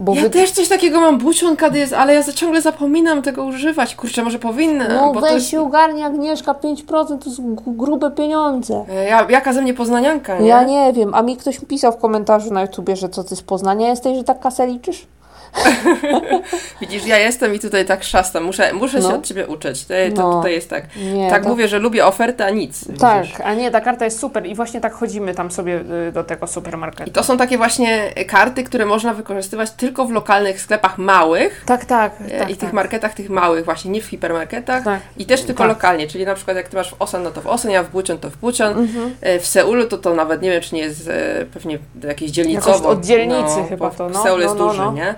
[0.00, 3.44] Bo Ja wy- też coś takiego mam, bucion jest, ale ja za- ciągle zapominam tego
[3.44, 3.94] używać.
[3.94, 4.88] Kurczę, może powinnę.
[4.88, 5.48] no bo to weź jest...
[5.48, 8.84] się ogarnia Agnieszka, 5% to są grube pieniądze.
[8.90, 10.46] E, Ja, jaka ze mnie poznanianka, nie?
[10.48, 13.42] Ja nie wiem, a mi ktoś pisał w komentarzu na YouTubie, że co ty z
[13.42, 15.06] Poznania jesteś, że tak kasę liczysz?
[16.80, 18.44] Widzisz, ja jestem i tutaj tak szastam.
[18.44, 19.14] Muszę, muszę się No.
[19.16, 19.84] od Ciebie uczyć.
[19.84, 20.36] To, to No.
[20.36, 20.84] tutaj jest tak.
[21.14, 21.30] Nie.
[21.30, 22.84] tak to- mówię, że lubię ofertę, a nic.
[22.98, 23.40] Tak, widzisz.
[23.44, 26.46] a nie, ta karta jest super i właśnie tak chodzimy tam sobie y, do tego
[26.46, 27.10] I supermarketu.
[27.10, 32.12] to są takie właśnie karty, które można wykorzystywać tylko w lokalnych sklepach małych Tak, tak,
[32.30, 32.50] e, tak.
[32.50, 32.72] i tych tak.
[32.72, 34.84] marketach tych małych, właśnie nie w hipermarketach.
[34.84, 35.00] Tak.
[35.16, 35.68] I też tylko Tak.
[35.68, 37.90] lokalnie, czyli na przykład jak ty masz w Osan, no to w Osan, ja w
[37.90, 38.78] Bucion, to w Bucion.
[38.78, 39.14] Mhm.
[39.20, 42.70] E, W Seulu to to nawet nie wiem, czy nie jest e, pewnie jakieś dzielnicowo.
[42.76, 44.92] Jakoś od dzielnicy no, chyba to, no, Seul no, jest no, duży, no.
[44.92, 45.14] nie?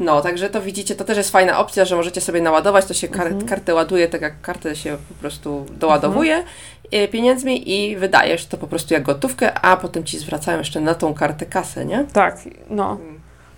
[0.00, 3.08] No, także to widzicie, to też jest fajna opcja, że możecie sobie naładować, to się
[3.08, 3.46] kar- Mhm.
[3.48, 6.44] kartę ładuje, tak jak kartę się po prostu doładowuje
[6.92, 10.94] e, pieniędzmi i wydajesz to po prostu jak gotówkę, a potem ci zwracają jeszcze na
[10.94, 12.04] tą kartę kasę, nie?
[12.12, 12.38] Tak,
[12.70, 12.98] no,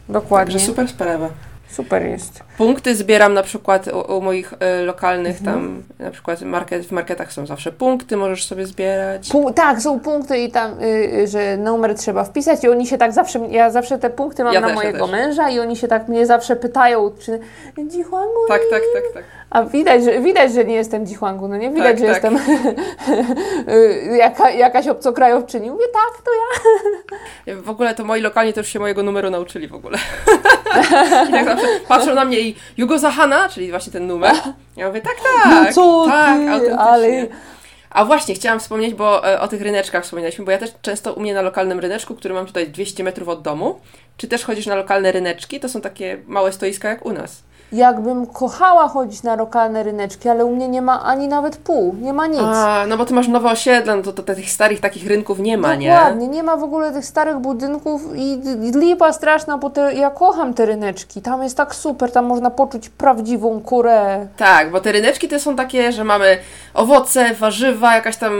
[0.08, 0.52] dokładnie.
[0.54, 1.28] Także super sprawa.
[1.70, 2.40] Super jest.
[2.58, 5.56] Punkty zbieram na przykład u, u moich e, lokalnych Mhm.
[5.56, 9.28] tam, na przykład market, w marketach są zawsze punkty, możesz sobie zbierać.
[9.54, 10.84] Tak, są punkty i tam, y,
[11.18, 14.54] y, że numer trzeba wpisać i oni się tak zawsze, ja zawsze te punkty mam
[14.54, 15.10] Ja na też, ja mojego też.
[15.12, 17.40] męża i oni się tak mnie zawsze pytają, czy
[17.86, 19.24] Dzichłangu Tak, tak, tak, tak.
[19.50, 21.70] A widać, że, widać, że nie jestem Dzichłangu, no nie?
[21.70, 22.32] Widać, Tak, że tak.
[22.32, 22.38] jestem
[23.74, 25.70] y, jaka, jakaś obcokrajowczyni.
[25.70, 27.62] Mówię, tak, to ja.
[27.62, 29.98] W ogóle to moi lokalni też się mojego numeru nauczyli w ogóle.
[31.28, 34.34] I tak zawsze patrzą na mnie i Jugo Zahana, czyli właśnie ten numer.
[34.76, 35.66] Ja mówię, tak, tak.
[35.66, 36.78] No co tak, ty, autentycznie.
[36.78, 37.26] ale...
[37.90, 41.20] A właśnie, chciałam wspomnieć, bo e, o tych ryneczkach wspominaliśmy, bo ja też często u
[41.20, 43.80] mnie na lokalnym ryneczku, który mam tutaj 200 metrów od domu,
[44.16, 47.42] czy też chodzisz na lokalne ryneczki, to są takie małe stoiska jak u nas.
[47.72, 52.12] Jakbym kochała chodzić na lokalne ryneczki, ale u mnie nie ma ani nawet pół, nie
[52.12, 52.40] ma nic.
[52.42, 55.58] A, no bo ty masz nowe osiedle, no to, to tych starych takich rynków nie
[55.58, 55.90] ma, nie?
[55.90, 58.32] Dokładnie, nie ma w ogóle tych starych budynków i,
[58.68, 61.22] i lipa straszna, bo te, ja kocham te ryneczki.
[61.22, 64.26] Tam jest tak super, tam można poczuć prawdziwą kurę.
[64.36, 66.38] Tak, bo te ryneczki to są takie, że mamy
[66.74, 68.32] owoce, warzywa, jakaś tam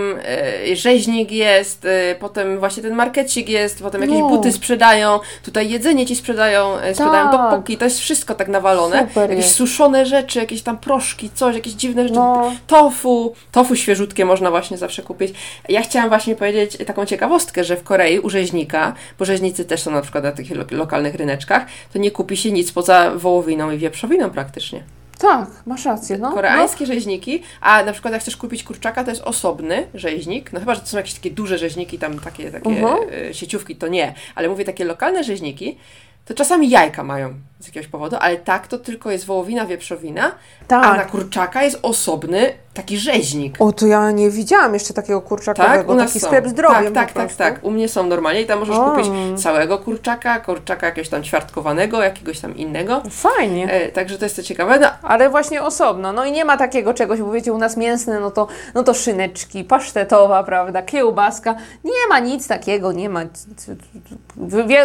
[0.73, 4.29] e, rzeźnik jest, e, potem właśnie ten markecik jest, potem jakieś No.
[4.29, 7.33] buty sprzedają, tutaj jedzenie ci sprzedają, e, sprzedają Tak.
[7.51, 8.99] topoki, to jest wszystko tak nawalone.
[9.09, 9.54] Super jakieś jest.
[9.54, 12.14] suszone rzeczy, jakieś tam proszki, coś, jakieś dziwne rzeczy.
[12.14, 12.52] No.
[12.66, 15.35] Tofu, tofu świeżutkie można właśnie zawsze kupić.
[15.68, 19.90] Ja chciałam właśnie powiedzieć taką ciekawostkę, że w Korei u rzeźnika, bo rzeźnicy też są
[19.90, 23.78] na przykład na takich lo- lokalnych ryneczkach, to nie kupi się nic poza wołowiną i
[23.78, 24.83] wieprzowiną praktycznie.
[25.18, 26.33] Tak, masz rację, no.
[26.33, 30.74] Koreańskie rzeźniki, a na przykład jak chcesz kupić kurczaka, to jest osobny rzeźnik, no chyba,
[30.74, 32.96] że to są jakieś takie duże rzeźniki, tam takie, takie Mhm.
[33.31, 35.76] e, sieciówki, to nie, ale mówię takie lokalne rzeźniki,
[36.24, 40.33] to czasami jajka mają z jakiegoś powodu, ale tak to tylko jest wołowina, wieprzowina,
[40.68, 40.85] Tak.
[40.87, 43.57] a na kurczaka jest osobny taki rzeźnik.
[43.59, 46.27] O, to ja nie widziałam jeszcze takiego kurczakowego, Tak, u nas taki są.
[46.27, 47.38] sklep z drogiem Tak, tak, tak, prostu.
[47.38, 47.64] tak.
[47.64, 48.90] U mnie są normalnie i tam możesz O.
[48.90, 49.07] kupić
[49.42, 53.03] całego kurczaka, kurczaka jakiegoś tam ćwiartkowanego, jakiegoś tam innego.
[53.11, 53.73] Fajnie.
[53.73, 54.79] E, także to jest to ciekawe.
[54.79, 56.12] No, Ale właśnie osobno.
[56.12, 58.94] No i nie ma takiego czegoś, bo wiecie, u nas mięsne, no to, no to
[58.94, 61.55] szyneczki, pasztetowa, prawda, kiełbaska.
[61.85, 63.21] Nie ma nic takiego, nie ma.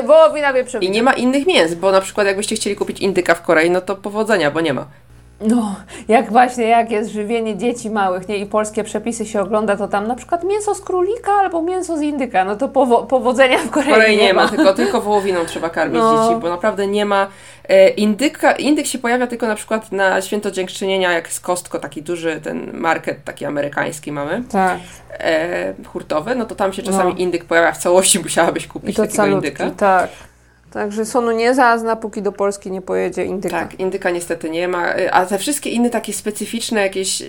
[0.05, 0.93] Wołowina I wieprzowina.
[0.93, 3.95] nie ma innych mięs, bo na przykład jakbyście chcieli kupić indyka w Korei, no to
[3.95, 4.85] powodzenia, bo nie ma.
[5.47, 5.75] No,
[6.07, 10.07] jak właśnie, jak jest żywienie dzieci małych, nie, i polskie przepisy się ogląda, to tam
[10.07, 13.89] na przykład mięso z królika albo mięso z indyka, no to powo- powodzenia w Korei,
[13.89, 14.47] W Korei nie, ma.
[14.49, 16.27] tylko, tylko wołowiną trzeba karmić No.
[16.29, 17.27] dzieci, bo naprawdę nie ma.
[17.69, 22.01] E, indyka, indyk się pojawia tylko na przykład na święto dziękczynienia, jak z Kostko, taki
[22.03, 24.77] duży ten market taki amerykański mamy, Tak,
[25.11, 27.17] e, hurtowy, no to tam się czasami No.
[27.19, 29.69] indyk pojawia w całości, musiałabyś i kupić to takiego calutki, indyka.
[29.77, 30.09] tak.
[30.73, 33.59] Także Sonu nie zazna, póki do Polski nie pojedzie indyka.
[33.59, 37.25] Tak, indyka niestety nie ma, e, a te wszystkie inne takie specyficzne jakieś e,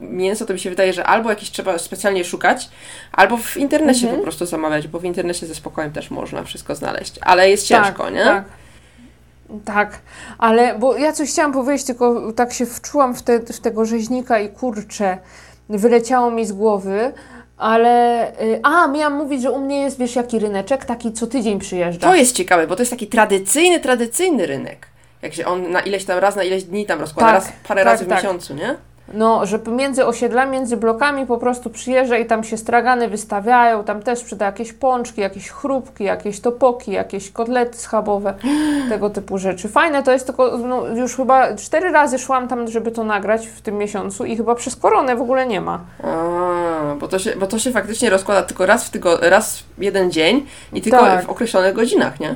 [0.00, 2.70] mięso, to mi się wydaje, że albo jakieś trzeba specjalnie szukać,
[3.12, 4.16] albo w internecie Mhm.
[4.16, 8.04] po prostu zamawiać, bo w internecie ze spokojem też można wszystko znaleźć, ale jest ciężko,
[8.04, 8.24] tak, nie?
[8.24, 8.44] Tak.
[9.64, 9.98] Tak,
[10.38, 14.38] ale bo ja coś chciałam powiedzieć, tylko tak się wczułam w, te, w tego rzeźnika
[14.38, 15.18] i kurczę,
[15.68, 17.12] wyleciało mi z głowy,
[17.58, 18.32] ale.
[18.42, 22.06] y, A, miałam mówić, że u mnie jest, wiesz, jaki ryneczek, taki co tydzień przyjeżdża.
[22.08, 24.86] To jest ciekawe, bo to jest taki tradycyjny, tradycyjny rynek.
[25.22, 27.80] Jak się on na ileś tam raz, na ileś dni tam rozkłada, Tak, raz, parę
[27.84, 28.18] tak, razy w tak.
[28.18, 28.76] miesiącu, nie?
[29.14, 34.02] No, że między osiedlami, między blokami po prostu przyjeżdża i tam się stragany wystawiają, tam
[34.02, 38.34] też sprzeda jakieś pączki, jakieś chrupki, jakieś topoki, jakieś kotlety schabowe,
[38.88, 39.68] tego typu rzeczy.
[39.68, 43.60] Fajne to jest, tylko no, już chyba cztery razy szłam tam, żeby to nagrać w
[43.60, 45.80] tym miesiącu i chyba przez koronę w ogóle nie ma.
[46.02, 50.10] A, bo to, się, bo to się faktycznie rozkłada tylko raz w tygo, raz jeden
[50.10, 51.26] dzień i tylko Tak.
[51.26, 52.34] w określonych godzinach, nie?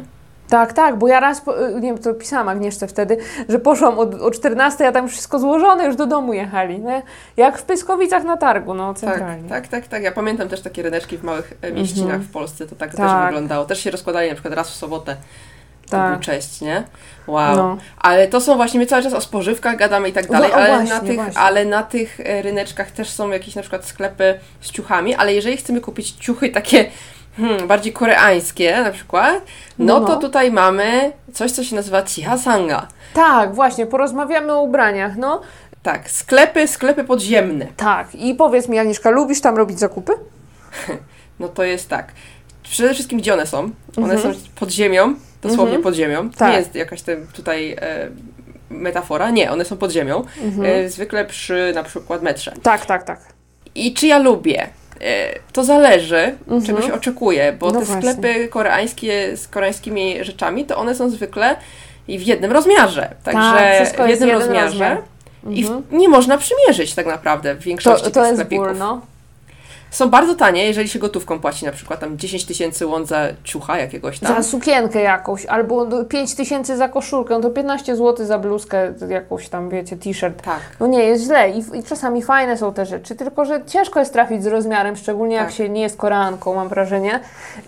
[0.51, 3.17] Tak, tak, bo ja raz, po, nie wiem, to pisałam Agnieszce wtedy,
[3.49, 7.03] że poszłam o, o 14, a tam wszystko złożone, już do domu jechali, nie?
[7.37, 9.49] Jak w Pyskowicach na targu, no Tak, centralnie.
[9.49, 10.03] tak, tak, tak.
[10.03, 12.23] Ja pamiętam też takie ryneczki w małych e, mieścinach Mhm.
[12.23, 13.27] w Polsce, to tak, też Tak.
[13.27, 13.65] wyglądało.
[13.65, 15.17] Też się rozkładali na przykład raz w sobotę.
[15.85, 16.13] To Tak.
[16.13, 16.83] był cześć, nie?
[17.27, 17.57] Wow.
[17.57, 17.77] No.
[17.99, 20.55] Ale to są właśnie, my cały czas o spożywkach gadamy i tak No, dalej, o,
[20.55, 21.41] ale, właśnie, na tych, właśnie.
[21.41, 25.57] ale na tych e, ryneczkach też są jakieś na przykład sklepy z ciuchami, ale jeżeli
[25.57, 26.85] chcemy kupić ciuchy takie
[27.37, 29.35] hmm, bardziej koreańskie na przykład,
[29.79, 30.21] no, No, to no.
[30.21, 32.89] tutaj mamy coś, co się nazywa Chihasanga.
[33.15, 35.41] Tak, właśnie, porozmawiamy o ubraniach, no.
[35.83, 37.67] Tak, sklepy, sklepy podziemne.
[37.77, 40.13] Tak, i powiedz mi Agnieszka, lubisz tam robić zakupy?
[41.41, 42.13] No to jest tak.
[42.63, 43.59] Przede wszystkim gdzie one są?
[43.97, 44.35] One Mhm.
[44.35, 45.83] są pod ziemią, dosłownie Mhm.
[45.83, 46.31] pod ziemią.
[46.31, 46.51] Tak.
[46.53, 48.09] nie jest jakaś tam tutaj e,
[48.71, 50.25] metafora, nie, one są pod ziemią.
[50.43, 50.67] Mhm.
[50.85, 52.53] E, zwykle przy na przykład metrze.
[52.63, 53.21] Tak, tak, tak.
[53.75, 54.67] I czy ja lubię?
[55.01, 56.63] E, To zależy, Mhm.
[56.67, 58.13] czego się oczekuje, bo No te właśnie.
[58.13, 61.57] sklepy koreańskie z koreańskimi rzeczami, to one są zwykle
[62.09, 63.11] i w jednym rozmiarze.
[63.25, 64.67] Także Tak, w jednym jeden rozmiarze.
[64.67, 64.99] rozmiar.
[65.51, 65.99] I w, Mhm.
[66.01, 68.67] nie można przymierzyć tak naprawdę w To, większości to tych jest sklepików.
[68.67, 69.01] ból, no.
[69.91, 73.79] Są bardzo tanie, jeżeli się gotówką płaci, na przykład tam 10 tysięcy won za ciucha
[73.79, 74.37] jakiegoś tam.
[74.37, 78.93] Za sukienkę jakąś, albo do- 5 tysięcy za koszulkę, no to 15 zł za bluzkę,
[79.09, 80.43] jakąś tam, wiecie, t-shirt.
[80.43, 80.61] Tak.
[80.81, 84.13] No nie, jest źle I, i czasami fajne są te rzeczy, tylko że ciężko jest
[84.13, 85.55] trafić z rozmiarem, szczególnie jak Tak.
[85.55, 87.21] się nie jest koreanką, mam wrażenie.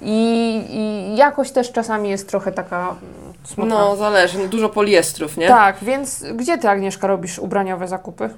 [0.03, 2.97] I, I jakość też czasami jest trochę taka mm,
[3.45, 3.75] smutna.
[3.75, 4.39] No, zależy.
[4.39, 5.49] No, dużo poliestrów, nie?
[5.49, 8.31] Tak, więc gdzie ty, Agnieszka, robisz ubraniowe zakupy?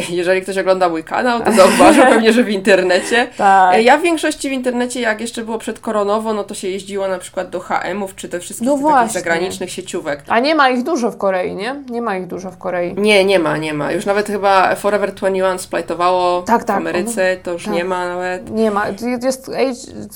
[0.10, 3.28] Jeżeli ktoś ogląda mój kanał, to zauważył pewnie, że w internecie.
[3.42, 3.82] Tak.
[3.82, 7.18] Ja w większości w internecie, jak jeszcze było przed koronowo, no to się jeździło na
[7.18, 10.22] przykład do HM-ów, czy te wszystkich No takich zagranicznych sieciówek.
[10.28, 11.76] A nie ma ich dużo w Korei, nie?
[11.90, 12.94] Nie ma ich dużo w Korei.
[12.96, 13.92] Nie, nie ma, nie ma.
[13.92, 17.74] Już nawet chyba Forever 21 splajtowało Tak, w tak, Ameryce, to już tak.
[17.74, 18.50] nie ma nawet.
[18.50, 18.84] Nie ma.
[19.22, 19.50] Jest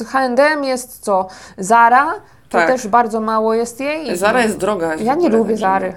[0.08, 1.28] H&M, jest co?
[1.58, 2.14] Zara,
[2.48, 2.66] to Tak.
[2.66, 4.16] też bardzo mało jest jej.
[4.16, 4.94] Zara jest droga.
[4.94, 5.94] Ja nie lubię Zary.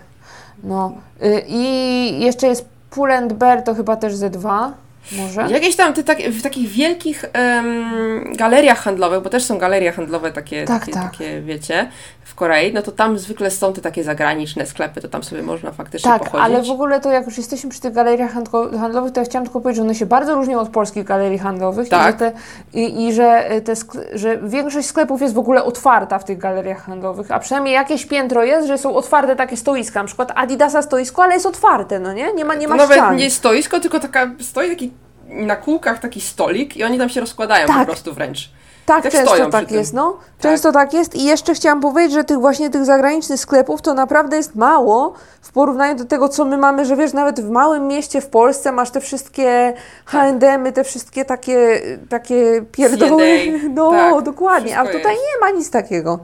[0.64, 0.92] No.
[1.24, 4.72] Y, I jeszcze jest Pull and Bear, to chyba też Z2,
[5.12, 5.42] może?
[5.52, 10.32] Jakieś tam te, tak, w takich wielkich em, galeriach handlowych, bo też są galerie handlowe
[10.32, 11.12] takie, Tak, takie, tak.
[11.12, 11.90] takie, wiecie,
[12.24, 15.72] w Korei, no to tam zwykle są te takie zagraniczne sklepy, to tam sobie można
[15.72, 16.46] faktycznie Tak, pochodzić.
[16.46, 19.46] ale w ogóle to jak już jesteśmy przy tych galeriach handlo- handlowych, to ja chciałam
[19.46, 22.02] tylko powiedzieć, że one się bardzo różnią od polskich galerii handlowych Tak.
[22.02, 22.32] i, że, te,
[22.74, 23.74] i, i że, y, te
[24.14, 28.44] że większość sklepów jest w ogóle otwarta w tych galeriach handlowych, a przynajmniej jakieś piętro
[28.44, 32.34] jest, że są otwarte takie stoiska, na przykład Adidasa stoisko, ale jest otwarte, no nie?
[32.34, 33.16] Nie ma, nie to ma nawet ścian.
[33.16, 34.92] nie stoisko, tylko taka, stoi taki
[35.30, 37.88] na kółkach taki stolik i oni tam się rozkładają po Tak.
[37.88, 38.50] prostu wręcz.
[38.86, 40.18] Tak, Tak często tak jest, no.
[40.40, 44.38] Często tak jest i jeszcze chciałam powiedzieć, że tych właśnie tych zagranicznych sklepów to naprawdę
[44.38, 48.22] jest mało w porównaniu do tego, co my mamy, że wiesz, nawet w małym mieście
[48.22, 49.74] w Polsce masz te wszystkie
[50.06, 53.28] H&M-y, te wszystkie takie, takie pierdoły.
[53.76, 55.24] No, Tak, dokładnie, a tutaj jest.
[55.24, 56.20] nie ma nic takiego.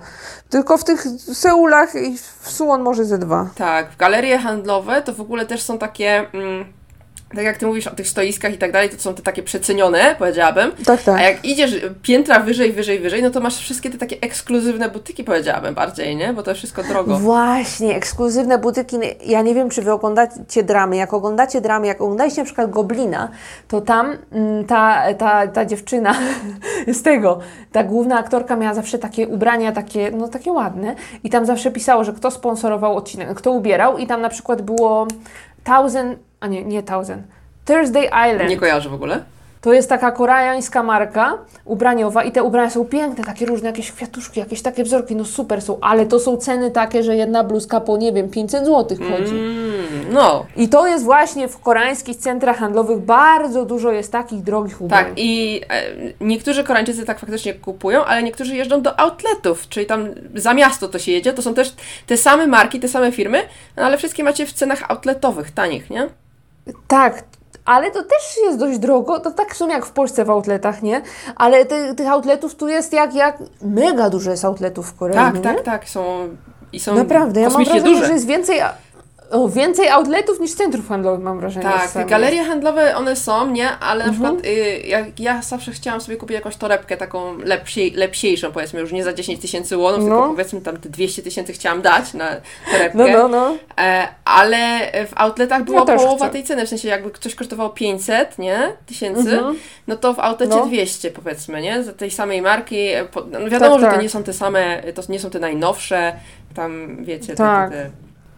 [0.50, 3.48] Tylko w tych Seulach i w Suwon może ze dwa.
[3.58, 6.66] Tak, w galerie handlowe to w ogóle też są takie, mm,
[7.36, 10.16] tak jak ty mówisz o tych stoiskach i tak dalej, to są te takie przecenione,
[10.20, 10.72] powiedziałabym.
[10.86, 11.20] Tak, tak.
[11.20, 15.24] A jak idziesz piętra wyżej, wyżej, wyżej, no to masz wszystkie te takie ekskluzywne butyki,
[15.24, 16.34] powiedziałabym bardziej, nie?
[16.34, 17.20] Bo to wszystko drogo.
[17.20, 18.98] Właśnie, ekskluzywne butyki.
[19.26, 20.96] Ja nie wiem, czy wy oglądacie dramy.
[20.96, 23.30] Jak oglądacie dramy, jak oglądaliście na przykład Goblina,
[23.68, 26.16] to tam mm, ta, ta, ta dziewczyna
[26.88, 27.40] z tego,
[27.72, 30.96] ta główna aktorka miała zawsze takie ubrania, takie, no takie ładne.
[31.24, 33.98] I tam zawsze pisało, że kto sponsorował odcinek, kto ubierał.
[33.98, 35.08] I tam na przykład było
[35.64, 37.24] Thousand, a nie, nie Thousand.
[37.66, 38.50] Thursday Island.
[38.50, 39.24] Nie kojarzę w ogóle.
[39.66, 44.40] To jest taka koreańska marka ubraniowa i te ubrania są piękne, takie różne, jakieś kwiatuszki,
[44.40, 47.98] jakieś takie wzorki, no super są, ale to są ceny takie, że jedna bluzka po,
[47.98, 49.36] nie wiem, 500 zł chodzi.
[49.36, 54.82] Mm, no, I to jest właśnie w koreańskich centrach handlowych bardzo dużo jest takich drogich
[54.82, 55.06] ubrań.
[55.06, 55.14] tak.
[55.18, 55.84] I e,
[56.22, 61.00] niektórzy Koreańczycy tak faktycznie kupują, ale niektórzy jeżdżą do outletów, czyli tam za miasto to
[61.00, 61.34] się jedzie.
[61.34, 61.76] To są też
[62.08, 63.42] te same marki, te same firmy,
[63.78, 66.08] no ale wszystkie macie w cenach outletowych, tanich, nie?
[66.88, 67.24] Tak,
[67.66, 70.82] ale to też jest dość drogo, to tak w sumie jak w Polsce w outletach,
[70.82, 71.02] nie?
[71.36, 75.36] Ale te, tych outletów tu jest jak, jak mega dużo jest outletów w Korei, Tak,
[75.36, 75.42] nie?
[75.42, 75.90] tak, tak.
[75.90, 76.30] Są
[76.74, 78.06] i są Naprawdę, ja mam wrażenie, duże.
[78.06, 78.60] że jest więcej,
[79.32, 81.66] o, więcej outletów niż centrów handlowych, mam wrażenie.
[81.66, 83.70] Tak, te galerie handlowe one są, nie?
[83.70, 84.36] Ale na Mhm.
[84.38, 88.92] przykład y, jak ja zawsze chciałam sobie kupić jakąś torebkę taką lepsiej, lepsiejszą, powiedzmy, już
[88.92, 90.16] nie za 10 tysięcy łonów, No.
[90.16, 92.28] tylko powiedzmy tam te 200 tysięcy chciałam dać na
[92.72, 92.98] torebkę.
[92.98, 93.58] No, no, no.
[93.80, 94.58] E, ale
[95.08, 96.34] w outletach była też połowa chcę.
[96.34, 98.60] tej ceny, w sensie jakby coś kosztowało 500, nie?
[98.86, 99.56] Tysięcy, Mhm.
[99.88, 100.66] no to w outlecie No.
[100.66, 101.84] 200 powiedzmy, nie?
[101.84, 102.80] Za tej samej marki.
[102.88, 103.96] e, Po, no wiadomo, Tak, że tak.
[103.96, 106.14] to nie są te same, to nie są te najnowsze,
[106.56, 107.72] tam wiecie, Tak.
[107.72, 107.90] te, te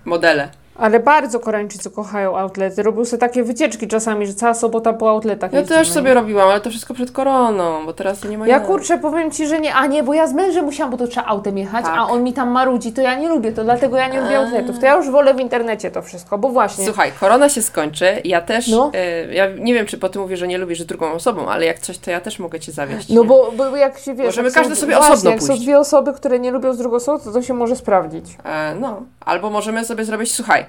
[0.06, 0.50] modele.
[0.78, 2.84] Ale bardzo Koreańczycy kochają outlety.
[2.84, 5.80] Robią sobie takie wycieczki czasami, że cała sobota po outletach Ja jeździmy.
[5.80, 8.66] też sobie robiłam, ale to wszystko przed koroną, bo teraz to nie ma Ja jak.
[8.66, 11.28] kurczę, powiem Ci, że nie, a nie, bo ja z mężem musiałam, bo to trzeba
[11.28, 11.94] autem jechać, Tak.
[11.98, 14.80] a on mi tam marudzi, to ja nie lubię, to dlatego ja nie lubię outletów.
[14.80, 16.86] To ja już wolę w internecie to wszystko, bo właśnie.
[16.86, 18.92] Słuchaj, korona się skończy, ja też, No.
[19.30, 21.80] y, ja nie wiem, czy po tym mówię, że nie lubisz drugą osobą, ale jak
[21.80, 23.10] coś, to ja też mogę Cię zawieść.
[23.10, 23.28] No nie?
[23.28, 25.62] bo, bo jak się wiesz, Możemy jak są- każdy sobie właśnie, osobno jak są pójść.
[25.64, 28.26] dwie osoby, które nie lubią z drugą osobą, to to się może sprawdzić.
[28.46, 30.66] E, no, albo możemy sobie zrobić, słuchaj,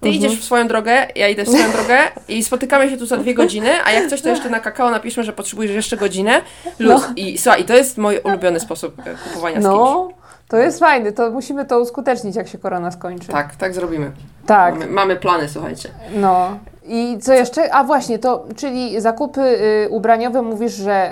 [0.00, 0.14] ty Mhm.
[0.14, 3.34] idziesz w swoją drogę, ja idę w swoją drogę i spotykamy się tu za dwie
[3.34, 6.40] godziny, a jak coś, to jeszcze na kakao napiszmy, że potrzebujesz jeszcze godzinę,
[6.78, 7.02] luz.
[7.16, 9.60] I słuchaj, i to jest mój ulubiony sposób e, kupowania.
[9.60, 10.08] No,
[10.48, 13.28] to jest fajne, to musimy to uskutecznić, jak się korona skończy.
[13.28, 14.10] Tak, tak zrobimy.
[14.46, 15.88] Tak, Mamy, mamy plany, słuchajcie.
[16.16, 16.58] no.
[16.88, 17.74] I co jeszcze?
[17.74, 21.10] A właśnie, to, czyli zakupy y, ubraniowe mówisz, że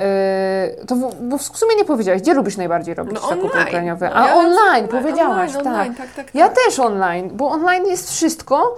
[0.83, 3.69] y, to w, bo w sumie nie powiedziałeś, gdzie lubisz najbardziej robić No zakupy online.
[3.69, 4.11] ubraniowe?
[4.15, 5.75] No A ja- online, powiedziałaś, online, tak.
[5.75, 6.57] online, tak, tak, Ja tak.
[6.57, 8.77] też online, bo online jest wszystko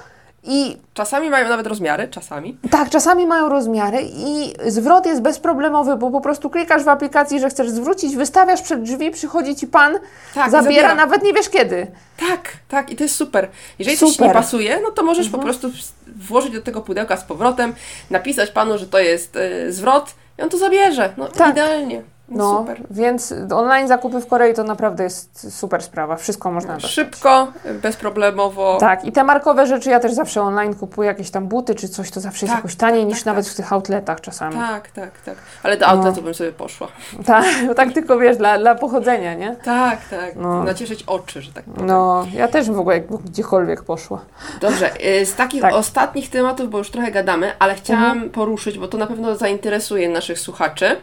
[0.48, 2.58] i Czasami mają nawet rozmiary, czasami.
[2.70, 7.50] tak, czasami mają rozmiary i zwrot jest bezproblemowy, bo po prostu klikasz w aplikacji, że
[7.50, 9.92] chcesz zwrócić, wystawiasz przed drzwi, przychodzi ci pan,
[10.34, 10.94] Tak, zabiera, zabiera.
[10.94, 11.86] nawet nie wiesz kiedy.
[12.28, 13.48] Tak, tak, i to jest super.
[13.78, 14.26] Jeżeli coś Super.
[14.26, 14.36] Mhm.
[14.36, 15.70] nie pasuje, no to możesz po prostu
[16.16, 17.74] włożyć do tego pudełka z powrotem,
[18.10, 21.12] napisać panu, że to jest y, zwrot i on to zabierze.
[21.16, 21.50] No Tak.
[21.52, 22.02] idealnie.
[22.30, 22.80] No, No, super.
[22.90, 26.16] więc online zakupy w Korei to naprawdę jest super sprawa.
[26.16, 26.90] Wszystko można dostać.
[26.92, 27.48] Szybko,
[27.82, 28.76] bezproblemowo.
[28.80, 32.10] Tak, i te markowe rzeczy ja też zawsze online kupuję, jakieś tam buty czy coś,
[32.10, 33.52] to zawsze jest Tak, jakoś taniej tak, niż tak, nawet tak.
[33.52, 34.54] w tych outletach czasami.
[34.56, 35.34] Tak, Tak, tak.
[35.62, 36.88] Ale do outletu bym sobie poszła.
[37.26, 37.44] tak,
[37.76, 39.56] tak tylko wiesz, dla, dla pochodzenia, nie?
[39.64, 40.36] Tak, tak.
[40.36, 40.64] No.
[40.64, 41.86] Nacieszyć oczy, że tak powiem.
[41.86, 44.20] No, ja też w ogóle jakby gdziekolwiek poszła.
[44.60, 45.74] Dobrze, y, z takich Tak.
[45.74, 48.30] ostatnich tematów, bo już trochę gadamy, ale chciałam Mhm.
[48.30, 50.96] poruszyć, bo to na pewno zainteresuje naszych słuchaczy.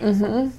[0.00, 0.50] Mhm.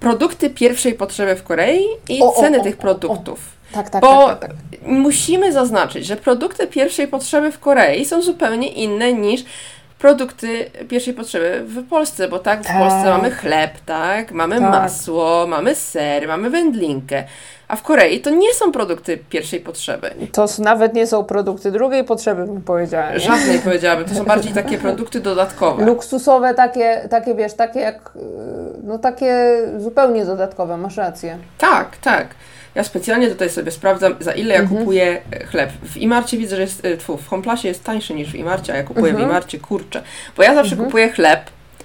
[0.00, 2.80] Produkty pierwszej potrzeby w Korei i O, ceny o, tych o, o.
[2.80, 3.40] produktów.
[3.72, 4.80] Tak, tak, Bo tak, tak, tak.
[4.82, 9.44] musimy zaznaczyć, że produkty pierwszej potrzeby w Korei są zupełnie inne niż
[10.00, 12.78] produkty pierwszej potrzeby w Polsce, bo tak, w Tak.
[12.78, 14.70] Polsce mamy chleb, tak, mamy Tak.
[14.70, 17.24] masło, mamy ser, mamy wędlinkę,
[17.68, 20.10] a w Korei to nie są produkty pierwszej potrzeby.
[20.32, 23.10] To nawet nie są produkty drugiej potrzeby, bym powiedziała.
[23.12, 23.20] nie?
[23.20, 25.84] Żadnej powiedziałabym, to są bardziej takie produkty dodatkowe.
[25.84, 28.22] Luksusowe takie, takie, wiesz, takie jak, yy,
[28.82, 31.38] no takie zupełnie dodatkowe, masz rację.
[31.58, 32.26] Tak, tak.
[32.74, 34.78] Ja specjalnie tutaj sobie sprawdzam, za ile ja Mhm.
[34.80, 35.70] kupuję e, chleb.
[35.82, 38.76] W Imarcie widzę, że jest, e, tfu, w Homeplasie jest tańszy niż w Imarcie, a
[38.76, 39.28] ja kupuję Mhm.
[39.28, 40.02] w Imarcie kurczę.
[40.36, 41.40] Bo ja zawsze kupuję chleb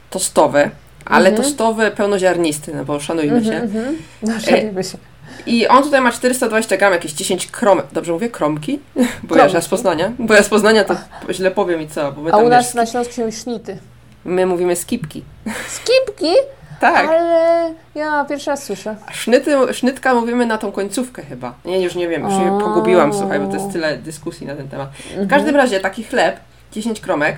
[0.10, 0.70] tostowy,
[1.06, 1.44] ale Mhm.
[1.48, 3.52] tostowy pełnoziarnisty, no bo szanujmy się.
[3.54, 3.98] Mhm.
[4.22, 4.98] No, szalimy się.
[5.46, 7.86] I on tutaj ma 420 gram, jakieś 10 kromek.
[7.92, 8.30] Dobrze mówię?
[8.30, 8.80] Kromki?
[8.96, 9.02] Bo
[9.36, 9.56] ja, Kromki.
[9.56, 10.12] ja z Poznania.
[10.20, 10.96] Bo ja z Poznania to
[11.32, 13.78] źle powiem i co, bo my A u nas wiesz, na Śląsku są sznity.
[14.26, 15.24] my mówimy skipki.
[15.68, 16.32] Skipki?
[16.80, 17.10] Tak.
[17.10, 18.96] Ale ja pierwszy raz słyszę.
[19.12, 21.54] Sznyty, sznytka mówimy na tą końcówkę chyba.
[21.66, 24.68] Nie, już nie wiem, już się pogubiłam, słuchaj, bo to jest tyle dyskusji na ten
[24.70, 24.90] temat.
[25.10, 25.28] Mhm.
[25.28, 26.40] W każdym razie taki chleb,
[26.72, 27.36] 10 kromek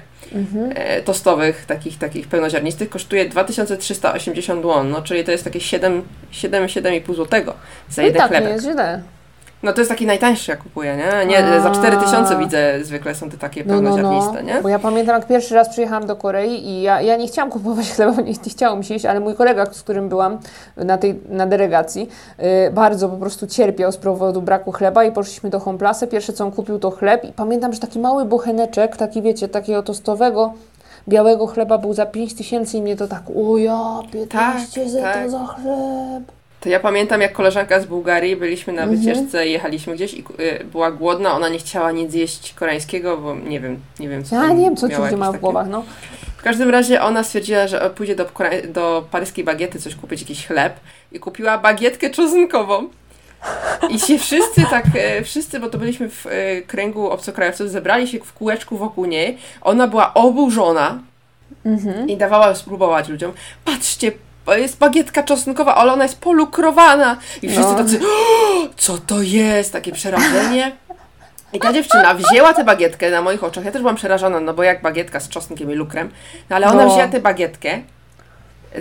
[0.76, 6.66] e, tostowych, takich, takich pełnoziarnistych, kosztuje 2380 won, no czyli to jest takie 7, 7
[6.66, 7.54] 7,5 złotego
[7.90, 8.54] za No jeden tak nie chlebek.
[8.54, 9.02] jest źle.
[9.64, 11.26] No to jest taki najtańszy, ja kupuję, nie?
[11.26, 13.96] nie za 4000 widzę, zwykle są te takie No, no, no.
[13.96, 14.62] pełnoziarniste, nie?
[14.62, 17.92] Bo ja pamiętam, jak pierwszy raz przyjechałam do Korei i ja, ja nie chciałam kupować
[17.96, 20.38] chleba, nie, nie chciało mi się iść, ale mój kolega, z którym byłam
[20.78, 22.10] na tej na delegacji,
[22.68, 26.08] y, bardzo po prostu cierpiał z powodu braku chleba i poszliśmy do Homeplace.
[26.08, 29.84] Pierwsze, co on kupił, to chleb i pamiętam, że taki mały bocheneczek, taki wiecie, takiego
[29.84, 30.54] tostowego,
[31.08, 35.02] białego chleba był za 5 tysięcy i mnie to tak, o ja, 15 Tak, za
[35.02, 35.24] tak.
[35.24, 36.37] to za chleb.
[36.60, 39.00] To ja pamiętam, jak koleżanka z Bułgarii, byliśmy na Mhm.
[39.00, 43.36] wycieczce i jechaliśmy gdzieś i y, była głodna, ona nie chciała nic jeść koreańskiego, bo
[43.36, 45.84] nie wiem, nie wiem co Ja nie wiem, co ci mają w głowach, no.
[46.38, 48.26] W każdym razie ona stwierdziła, że pójdzie do,
[48.68, 50.80] do paryskiej bagiety coś kupić, jakiś chleb
[51.12, 52.90] i kupiła bagietkę czosnkową.
[53.90, 58.20] I się wszyscy tak, e, wszyscy, bo to byliśmy w e, kręgu obcokrajowców, zebrali się
[58.20, 59.38] w kółeczku wokół niej.
[59.62, 61.00] Ona była oburzona
[61.66, 62.10] Mhm.
[62.10, 63.32] i dawała spróbować ludziom.
[63.66, 64.12] Patrzcie,
[64.56, 67.18] jest bagietka czosnkowa, ale ona jest polukrowana.
[67.42, 67.76] I wszyscy No.
[67.78, 69.74] tacy, "O, co to jest?
[69.74, 70.72] Takie przerażenie.
[71.54, 73.66] I ta dziewczyna wzięła tę bagietkę na moich oczach.
[73.66, 76.10] Ja też byłam przerażona, no bo jak bagietka z czosnkiem i lukrem.
[76.50, 76.90] No ale ona No.
[76.94, 77.80] wzięła tę bagietkę,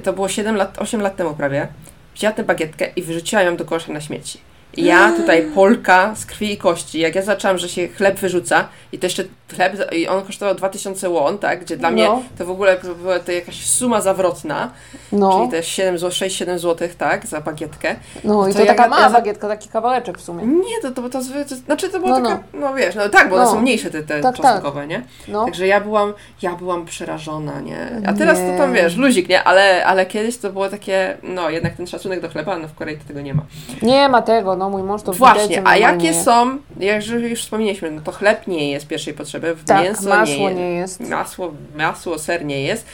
[0.05, 1.69] to było 7 lat, 8 lat temu prawie,
[2.15, 4.41] wzięła tę bagietkę i wyrzuciła ją do kosza na śmieci.
[4.77, 8.69] I ja tutaj, Polka z krwi i kości, jak ja zaczęłam, że się chleb wyrzuca
[8.93, 9.25] i to jeszcze
[9.55, 11.61] chleb i on kosztował 2000 won, tak?
[11.61, 12.23] Gdzie dla mnie No.
[12.39, 14.71] to w ogóle była to jakaś suma zawrotna,
[15.13, 17.27] No, czyli te 7 zł, 6-7 zł, tak?
[17.27, 17.97] Za bagietkę.
[18.25, 20.47] no i to to jak taka ja- mała ja bagietka, taki kawałeczek w sumie.
[20.47, 22.75] Nie, to, to, to, to, to znaczy to było No, taka, no.
[22.75, 23.51] wiesz, no tak, bo one No.
[23.51, 24.53] są mniejsze te, te Tak, tak.
[24.55, 25.03] czosnkowe, nie?
[25.29, 28.03] No, Także ja byłam, ja byłam przerażona, nie?
[28.07, 28.83] A teraz to tam Nie.
[28.83, 29.45] wiesz, luzik, nie?
[29.45, 32.97] Ale, ale kiedyś to było takie, no jednak ten szacunek do chleba, no w Korei
[32.97, 33.43] to tego nie ma.
[33.83, 37.91] nie ma tego, no mój mąż to Właśnie, widelcem a jakie są, jak już wspomnieliśmy,
[37.91, 41.01] no to chleb nie jest pierwszej potrzeby, Tak, mięso masło nie, nie jest.
[41.01, 42.87] Masło, masło, ser nie jest.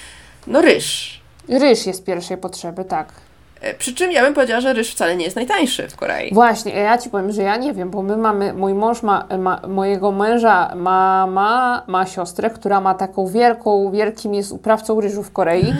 [0.46, 1.20] No ryż.
[1.48, 3.12] Ryż jest pierwszej potrzeby, tak.
[3.62, 6.34] E, Przy czym ja bym powiedziała, że ryż wcale nie jest najtańszy w Korei.
[6.34, 9.60] Właśnie, ja ci powiem, że ja nie wiem, bo my mamy, mój mąż ma, ma
[9.68, 15.32] mojego męża ma, ma, ma siostrę, która ma taką wielką, wielkim jest uprawcą ryżu w
[15.32, 15.74] Korei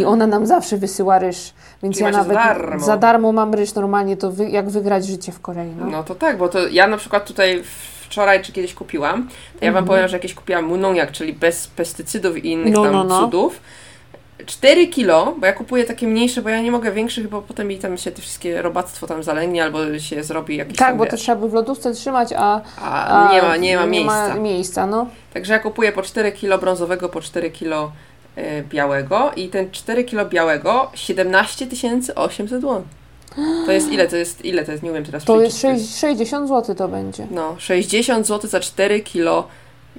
[0.00, 1.52] i ona nam zawsze wysyła ryż,
[1.82, 2.84] więc Czyli ja macie za nawet darmo.
[2.84, 5.86] za darmo mam ryż normalnie, to wy, jak wygrać życie w Korei, no.
[5.86, 7.62] No to tak, bo to ja na przykład tutaj
[8.00, 12.44] wczoraj czy kiedyś kupiłam, to ja wam powiem, że jakieś kupiłam munoniak, czyli bez pestycydów
[12.44, 12.74] i innych.
[12.74, 13.20] No, tam no, no.
[13.20, 13.60] cudów.
[14.46, 17.78] 4 kilo, bo ja kupuję takie mniejsze, bo ja nie mogę większych, bo potem mi
[17.78, 21.10] tam się te wszystkie robactwo tam zalęgnie albo się zrobi jakiś Tak, tam, bo to
[21.12, 24.28] wiesz, trzeba by w lodówce trzymać, a, a, nie ma, nie ma miejsca.
[24.28, 25.06] Ma miejsca, no.
[25.34, 27.92] Także ja kupuję po 4 kilo brązowego, po 4 kilo
[28.36, 31.66] e, białego i ten 4 kilo białego 17
[32.14, 32.82] 800 won.
[33.66, 34.08] To jest ile?
[34.08, 34.64] To jest ile?
[34.64, 35.86] To jest, nie wiem teraz To jest przeliczyć.
[35.88, 37.26] sześć- 60 zł to będzie.
[37.30, 39.48] No, 60 zł za 4 kilo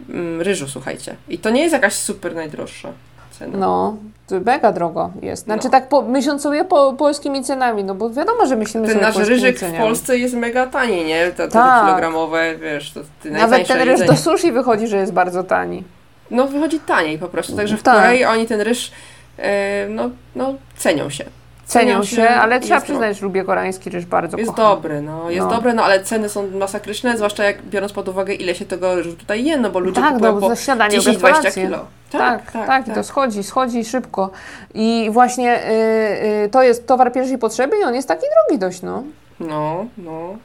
[0.10, 1.16] mm, ryżu, słuchajcie.
[1.30, 2.94] I to nie jest jakaś super najdroższa
[3.32, 3.58] cena.
[3.58, 3.96] No,
[4.28, 5.44] to mega drogo jest.
[5.44, 5.70] Znaczy No.
[5.72, 9.18] tak po, myśląc sobie po polskimi cenami, no bo wiadomo, że myślimy Ten sobie nasz
[9.18, 9.78] ryżyk w.
[9.78, 11.32] Polsce jest mega tani, nie?
[11.32, 11.86] Te, Tak.
[11.86, 14.10] kilogramowe, wiesz, to te Nawet ten ryż jedzenie.
[14.10, 15.84] do sushi wychodzi, że jest bardzo tani.
[16.32, 17.96] No wychodzi taniej po prostu, także w Tak.
[17.96, 18.92] Korei oni ten ryż,
[19.38, 21.26] e, no, no cenią się.
[21.68, 24.66] Cenią się, ale trzeba przyznać, że lubię koreański ryż bardzo Jest kocham.
[24.66, 25.54] dobry, no, jest No.
[25.56, 29.14] dobry, no ale ceny są masakryczne, zwłaszcza jak biorąc pod uwagę ile się tego ryżu
[29.14, 31.64] tutaj je, no bo ludzie Tak, kupują no po za śniadanie, 10-20 restauracje.
[31.66, 31.86] kilo.
[32.12, 34.32] Tak, tak, i to schodzi, schodzi szybko.
[34.74, 38.82] I właśnie y, y, to jest towar pierwszej potrzeby i on jest taki drogi dość,
[38.82, 39.04] no.
[39.40, 40.36] No, no.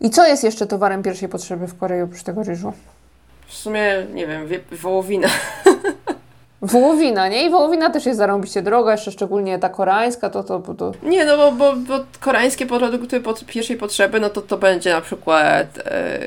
[0.00, 2.72] I co jest jeszcze towarem pierwszej potrzeby w Korei oprócz tego ryżu?
[3.46, 5.28] W sumie, nie wiem, wie, wołowina.
[6.62, 7.46] Wołowina, nie?
[7.46, 11.36] I wołowina też jest zarąbiście droga, jeszcze szczególnie ta koreańska, to, to, to Nie, no
[11.36, 16.18] bo, bo, bo koreańskie produkty pod pierwszej potrzeby, no to to będzie na przykład e,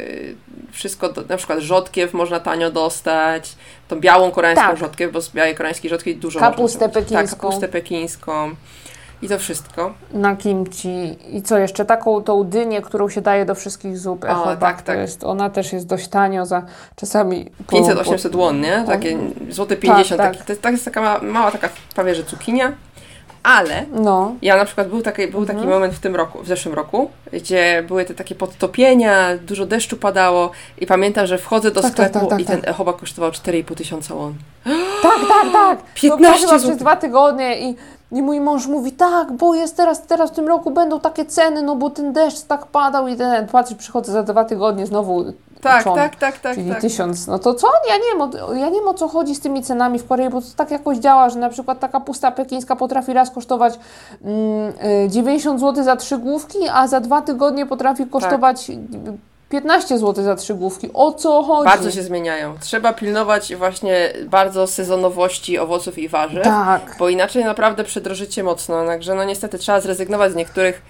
[0.71, 3.55] wszystko, na przykład rzodkiew można tanio dostać,
[3.87, 4.77] tą białą koreańską Tak.
[4.77, 7.01] rzodkiew, bo z białej koreańskiej rzodkiej dużo Kapustę można.
[7.01, 7.37] Tak, pekińską.
[7.47, 8.55] kapustę pekińską
[9.23, 9.93] i to wszystko.
[10.13, 11.17] na kimchi.
[11.37, 11.85] I co jeszcze?
[11.85, 14.25] Taką tą dynię, którą się daje do wszystkich zup.
[14.25, 14.95] Echo tak, tak, tak.
[14.95, 16.63] To jest, ona też jest dość tanio za
[16.95, 17.51] czasami...
[17.67, 18.83] po- 500-800 won, nie?
[18.87, 19.17] Takie
[19.49, 20.31] złote 50, tak.
[20.37, 22.71] taki, to, to jest taka mała, mała taka prawie, że cukinia,
[23.43, 25.69] ale No, Ja na przykład był taki, był taki Mhm.
[25.73, 30.51] moment w tym roku, w zeszłym roku, gdzie były te takie podtopienia, dużo deszczu padało
[30.77, 32.69] i pamiętam, że wchodzę do Tak, tak, sklepu tak, tak, i ten tak.
[32.69, 34.33] echoba kosztował 4,5 tysiąca won.
[35.01, 35.79] tak, tak, tak.
[35.95, 36.59] 15 to zł.
[36.59, 37.75] przez dwa tygodnie i,
[38.13, 41.61] i mój mąż mówi, tak, bo jest teraz, teraz w tym roku będą takie ceny,
[41.61, 45.23] no bo ten deszcz tak padał i ten, patrzy, przychodzę za dwa tygodnie znowu
[45.61, 46.01] Tak, uczony.
[46.01, 46.81] tak, tak, tak, Czyli tak.
[46.81, 47.27] tysiąc.
[47.27, 47.67] No to co?
[47.89, 50.29] Ja nie, wiem, o- ja nie wiem o co chodzi z tymi cenami w Korei,
[50.29, 53.79] bo to tak jakoś działa, że na przykład taka pusta pekińska potrafi raz kosztować
[54.23, 54.73] mm,
[55.05, 58.77] y, 90 zł za trzy główki, a za dwa tygodnie potrafi kosztować y,
[59.49, 60.89] 15 zł za trzy główki.
[60.93, 61.69] O co chodzi?
[61.69, 62.55] Bardzo się zmieniają.
[62.61, 66.95] Trzeba pilnować właśnie bardzo sezonowości owoców i warzyw, Tak.
[66.99, 68.85] bo inaczej naprawdę przedrożycie mocno.
[68.85, 70.81] Także no niestety trzeba zrezygnować z niektórych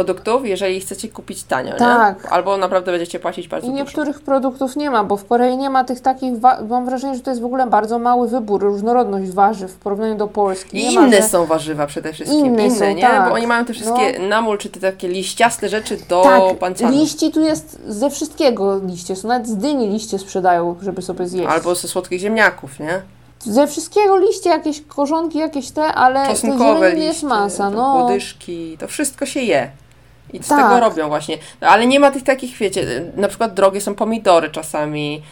[0.00, 2.24] produktów, jeżeli chcecie kupić tanio, Tak.
[2.24, 2.30] nie?
[2.30, 3.84] Albo naprawdę będziecie płacić bardzo I dużo.
[3.84, 6.32] niektórych produktów nie ma, bo w Korei nie ma tych takich,
[6.68, 10.28] mam wrażenie, że to jest w ogóle bardzo mały wybór, różnorodność warzyw w porównaniu do
[10.28, 10.76] Polski.
[10.78, 12.46] I inne że- są warzywa przede wszystkim.
[12.46, 13.02] Inne Inne, są, nie?
[13.02, 13.28] tak.
[13.28, 16.92] Bo oni mają te wszystkie namul, czy te takie liściaste rzeczy do Tak, pancanu.
[16.92, 21.48] liści tu jest ze wszystkiego liście, są nawet z dyni liście sprzedają, żeby sobie zjeść.
[21.50, 23.02] Albo ze słodkich ziemniaków, nie?
[23.40, 27.94] Ze wszystkiego liście, jakieś korzonki, jakieś te, ale Czosnkowe liście, jest masa, no.
[27.94, 29.70] łodyżki, to wszystko się je.
[30.32, 30.58] I z Tak.
[30.62, 31.38] tego robią właśnie.
[31.60, 35.22] No, ale nie ma tych takich, wiecie, na przykład drogie są pomidory czasami.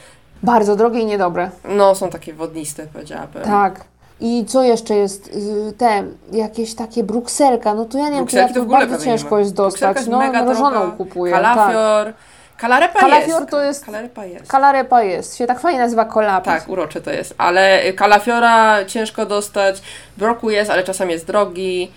[0.42, 1.50] Bardzo drogie i niedobre.
[1.64, 3.42] No, są takie wodniste, powiedziałabym.
[3.42, 3.84] Tak.
[4.20, 5.28] I co jeszcze jest?
[5.68, 9.04] Y, Te, jakieś takie brukselka, no to ja nie wiem, ja to w ogóle bardzo
[9.04, 9.96] ciężko jest dostać.
[9.96, 11.32] Jest No, mega mrożoną kupuję.
[11.32, 11.42] Tak.
[11.42, 12.12] Kalafior.
[12.56, 13.50] Kalarepa Kalafior jest.
[13.50, 14.46] to jest- Kalarepa jest.
[14.50, 16.44] Kalarepa jest, się tak fajnie nazywa kolapis.
[16.52, 19.82] Tak, urocze to jest, ale kalafiora ciężko dostać,
[20.16, 21.90] broku jest, ale czasami jest drogi.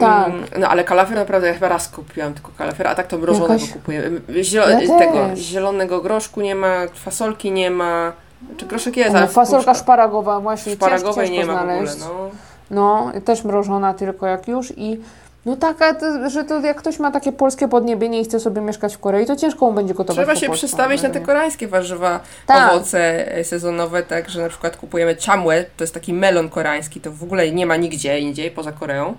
[0.00, 0.32] Tak.
[0.58, 3.72] No ale kalafior naprawdę ja chyba raz kupiłam tylko kalafiora, a tak to mrożonego Jakoś-
[3.72, 4.10] kupuję.
[4.28, 5.38] Zielo- Ja tego, też.
[5.40, 8.12] zielonego groszku nie ma, fasolki nie ma.
[8.56, 12.00] Czy groszek jest, O, ale fasolka szparagowa właśnie szparagowej ciężko nie ma w ogóle, znaleźć.
[12.00, 12.30] no.
[12.70, 15.00] No, też mrożona tylko jak już i
[15.46, 18.60] No tak, a to, że to jak ktoś ma takie polskie podniebienie i chce sobie
[18.60, 21.68] mieszkać w Korei, to ciężko mu będzie gotować Trzeba się polsku, przestawić na te koreańskie
[21.68, 22.72] warzywa, Tak.
[22.72, 27.12] owoce e, sezonowe, tak, że na przykład kupujemy chamue, to jest taki melon koreański, to
[27.12, 29.14] w ogóle nie ma nigdzie indziej poza Koreą.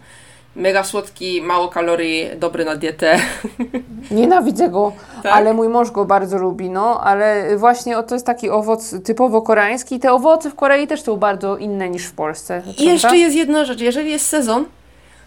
[0.56, 3.20] Mega słodki, mało kalorii, dobry na dietę.
[4.12, 4.92] Nienawidzę go,
[5.24, 5.34] Tak?
[5.34, 9.42] ale mój mąż go bardzo lubi, no, ale właśnie o, to jest taki owoc typowo
[9.42, 10.00] koreański.
[10.00, 12.62] Te owoce w Korei też są bardzo inne niż w Polsce.
[12.78, 14.66] I jeszcze jest jedna rzecz, jeżeli jest sezon,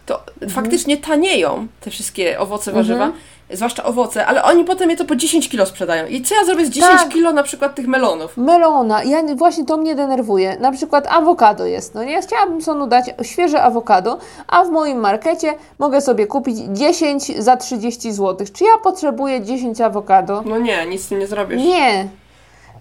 [0.06, 0.50] to Mhm.
[0.50, 3.12] faktycznie tanieją te wszystkie owoce, warzywa,
[3.50, 6.06] zwłaszcza owoce, ale oni potem je to po 10 kilo sprzedają.
[6.06, 7.08] I co ja zrobię z 10 Tak.
[7.08, 8.36] kilo na przykład tych melonów?
[8.36, 10.56] Melona, ja nie- właśnie to mnie denerwuje.
[10.60, 12.22] Na przykład awokado jest, no nie?
[12.22, 14.18] Chciałabym sonu dać świeże awokado,
[14.48, 18.46] a w moim markecie mogę sobie kupić 10 za 30 zł.
[18.52, 20.42] Czy ja potrzebuję 10 awokado?
[20.46, 21.62] No nie, nic z tym nie zrobisz.
[21.62, 22.08] Nie.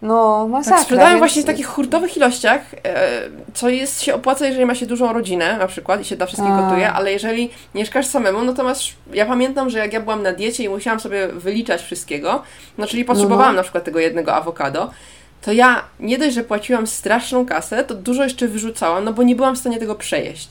[0.05, 0.75] No, masakra.
[0.77, 3.11] Tak, sprzedają więc- właśnie w takich hurtowych ilościach, e,
[3.53, 6.49] co jest, się opłaca, jeżeli ma się dużą rodzinę na przykład i się dla wszystkich
[6.51, 6.63] Tak.
[6.63, 10.31] gotuje, ale jeżeli mieszkasz samemu, no to masz, ja pamiętam, że jak ja byłam na
[10.33, 12.41] diecie i musiałam sobie wyliczać wszystkiego,
[12.77, 13.57] no czyli potrzebowałam no.
[13.57, 14.91] na przykład tego jednego awokado,
[15.41, 19.35] to ja nie dość, że płaciłam straszną kasę, to dużo jeszcze wyrzucałam, no bo nie
[19.35, 20.49] byłam w stanie tego przejeść.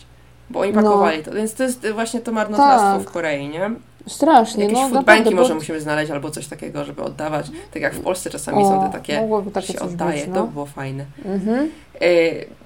[0.50, 0.82] Bo oni No.
[0.82, 3.08] pakowali to, więc to jest właśnie to marnotrawstwo Tak.
[3.08, 3.70] w Korei, nie?
[4.06, 7.46] Strasznie, Jakieś no foodbanki może bo- musimy znaleźć albo coś takiego, żeby oddawać.
[7.72, 10.46] Tak jak w Polsce czasami O, są te takie, takie się oddaje, być, to no.
[10.46, 11.04] by było fajne.
[11.24, 11.70] Mhm.
[12.00, 12.06] E,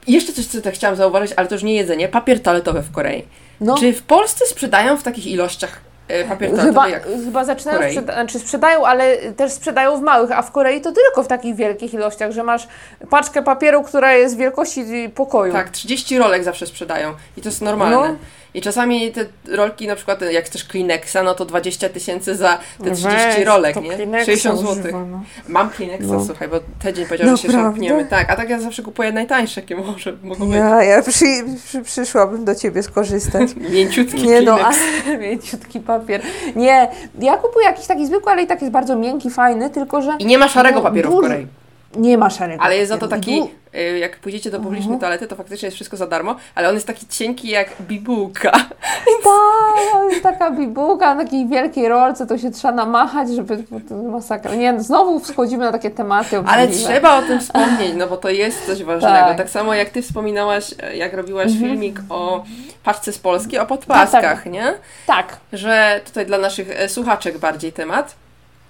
[0.07, 3.23] jeszcze coś, co tak chciałam zauważyć, ale to już nie jedzenie, papier toaletowy w Korei.
[3.61, 7.45] No, Czy w Polsce sprzedają w takich ilościach e, papier toaletowy chyba, jak w chyba
[7.45, 11.29] zaczynają sprzeda- znaczy sprzedają, ale też sprzedają w małych, a w Korei to tylko w
[11.29, 12.69] takich wielkich ilościach, że masz
[13.11, 14.85] paczkę papieru, która jest wielkości
[15.15, 15.53] pokoju.
[15.53, 17.97] Tak, 30 rolek zawsze sprzedają i to jest normalne.
[18.09, 18.17] No.
[18.55, 19.25] I czasami te
[19.57, 23.77] rolki, na przykład jak chcesz Kleenexa, no to 20 tysięcy za te 30 Weź, rolek,
[23.77, 23.91] nie?
[23.95, 24.93] Kleenexa 60 zł.
[25.11, 25.23] no.
[25.49, 26.25] Mam Kleenexa, No.
[26.25, 28.05] słuchaj, bo tydzień powiedział, że się szarpniemy.
[28.05, 30.57] Tak, a tak ja zawsze kupuję najtańsze, jakie może mogą być.
[30.57, 31.25] Ja, ja przy,
[31.67, 33.51] przy, przyszłabym do Ciebie skorzystać.
[33.71, 34.79] Mięciutki Nie no, Kleenex.
[35.07, 36.23] ale mięciutki papier.
[36.57, 36.89] Nie,
[37.19, 40.27] ja kupuję jakiś taki zwykły, ale i tak jest bardzo miękki, fajny, tylko że I
[40.27, 41.47] nie ma szarego No, papieru w Korei.
[41.97, 45.01] Nie ma szarego Ale jest za to taki, Du- y, jak pójdziecie do publicznej Mhm.
[45.01, 48.53] toalety, to faktycznie jest wszystko za darmo, ale on jest taki cienki jak bibułka.
[49.25, 53.65] Tak, jest taka bibułka na takiej wielkiej rolce, to się trzeba namachać, żeby
[54.11, 54.55] masakra.
[54.55, 56.93] Nie, no, znowu wchodzimy na takie tematy Ale obrzydliwe.
[56.93, 59.17] trzeba o tym wspomnieć, no bo to jest coś ważnego.
[59.29, 59.51] Tak, Tak.
[59.51, 61.71] samo jak ty wspominałaś, jak robiłaś Mhm.
[61.71, 62.45] filmik o
[62.85, 64.53] paczce z Polski, o podpaskach, Tak, tak.
[64.53, 64.75] nie?
[65.07, 65.37] Tak.
[65.53, 68.15] Że tutaj dla naszych e, słuchaczek bardziej temat,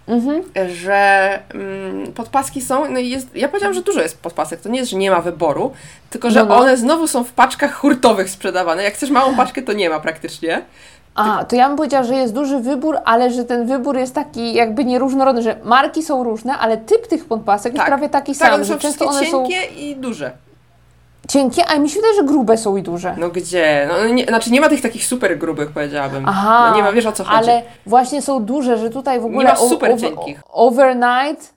[0.09, 0.43] Mhm.
[0.75, 4.79] że mm, podpaski są, no i jest, ja powiedziałam, że dużo jest podpasek, to nie
[4.79, 5.73] jest, że nie ma wyboru,
[6.11, 6.57] tylko że No, no.
[6.57, 8.83] one znowu są w paczkach hurtowych sprzedawane.
[8.83, 10.63] Jak chcesz małą paczkę, to nie ma praktycznie.
[11.15, 14.55] A, to ja bym powiedziała, że jest duży wybór, ale że ten wybór jest taki
[14.55, 18.55] jakby nieróżnorodny, że marki są różne, ale typ tych podpasek jest prawie taki tak, sam,
[18.55, 20.33] one że są często one są cienkie i duże.
[21.29, 23.15] Cienkie, a mi się wydaje, że grube są i duże.
[23.19, 23.89] No gdzie?
[23.89, 26.25] No, nie, znaczy nie ma tych takich super grubych, powiedziałabym.
[26.29, 27.37] Aha, No nie ma, wiesz o co chodzi.
[27.37, 30.41] Ale właśnie są duże, że tutaj w ogóle ma o- super o- cienkich.
[30.53, 31.55] overnight,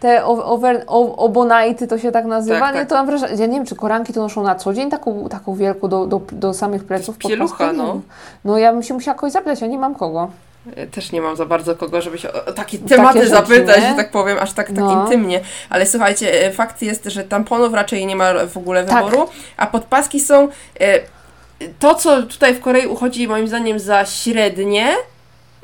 [0.00, 2.80] te o- over, o- obonajty to się tak nazywa, Tak, nie?
[2.80, 2.88] tak.
[2.88, 5.54] To mam wrażenie, ja nie wiem, czy koranki to noszą na co dzień taką, taką
[5.54, 7.18] wielką do, do, do samych pleców.
[7.18, 7.66] Pielucha?
[7.72, 8.00] Nie no.
[8.44, 10.28] No ja bym się musiała kogoś zapytać, ja nie mam kogo.
[10.76, 13.94] Ja Też nie mam za bardzo kogo, żeby się o, takie tematy rzeczy, zapytać, że
[13.96, 15.02] tak powiem, aż tak, tak No.
[15.04, 15.40] intymnie.
[15.70, 19.04] Ale słuchajcie, e, fakt jest, że tamponów raczej nie ma w ogóle Tak.
[19.04, 20.48] wyboru, a podpaski są...
[20.80, 21.00] E,
[21.78, 24.94] to, co tutaj w Korei uchodzi moim zdaniem za średnie,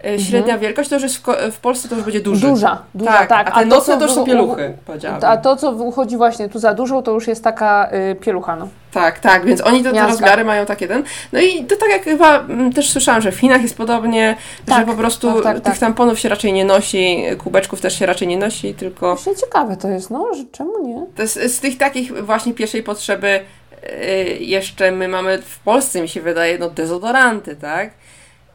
[0.07, 2.47] e, średnia wielkość, to już jest w, w Polsce to już będzie duży.
[2.47, 2.55] Mhm.
[2.55, 3.29] Duża, duża, tak.
[3.29, 3.49] tak.
[3.53, 5.31] A te nocne co to już są pieluchy, powiedziałabym.
[5.31, 8.69] A to, co uchodzi właśnie tu za dużą, to już jest taka y, pielucha, no.
[8.93, 10.11] Tak, tak, więc oni to, te Jasne.
[10.11, 11.03] rozmiary mają takie ten.
[11.33, 14.37] No i to tak jak chyba mm, też słyszałam, że w Chinach jest podobnie,
[14.69, 15.79] że Tak, po prostu tak, tak, tych tak.
[15.79, 19.89] tamponów się raczej nie nosi, kubeczków też się raczej nie nosi, tylko Właśnie ciekawe to
[19.89, 21.07] jest, no, że czemu nie?
[21.17, 23.41] to jest, z tych takich właśnie pierwszej potrzeby
[23.83, 27.91] yy, jeszcze my mamy w Polsce mi się wydaje, no dezodoranty, tak?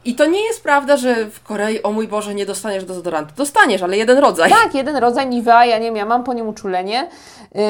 [0.04, 3.34] I to nie jest prawda, że w Korei, o mój Boże, nie dostaniesz dezodorantu.
[3.36, 4.50] Dostaniesz, ale jeden rodzaj.
[4.50, 7.08] Tak, jeden rodzaj Nivea, ja nie wiem, ja mam po nim uczulenie.
[7.56, 7.60] Y,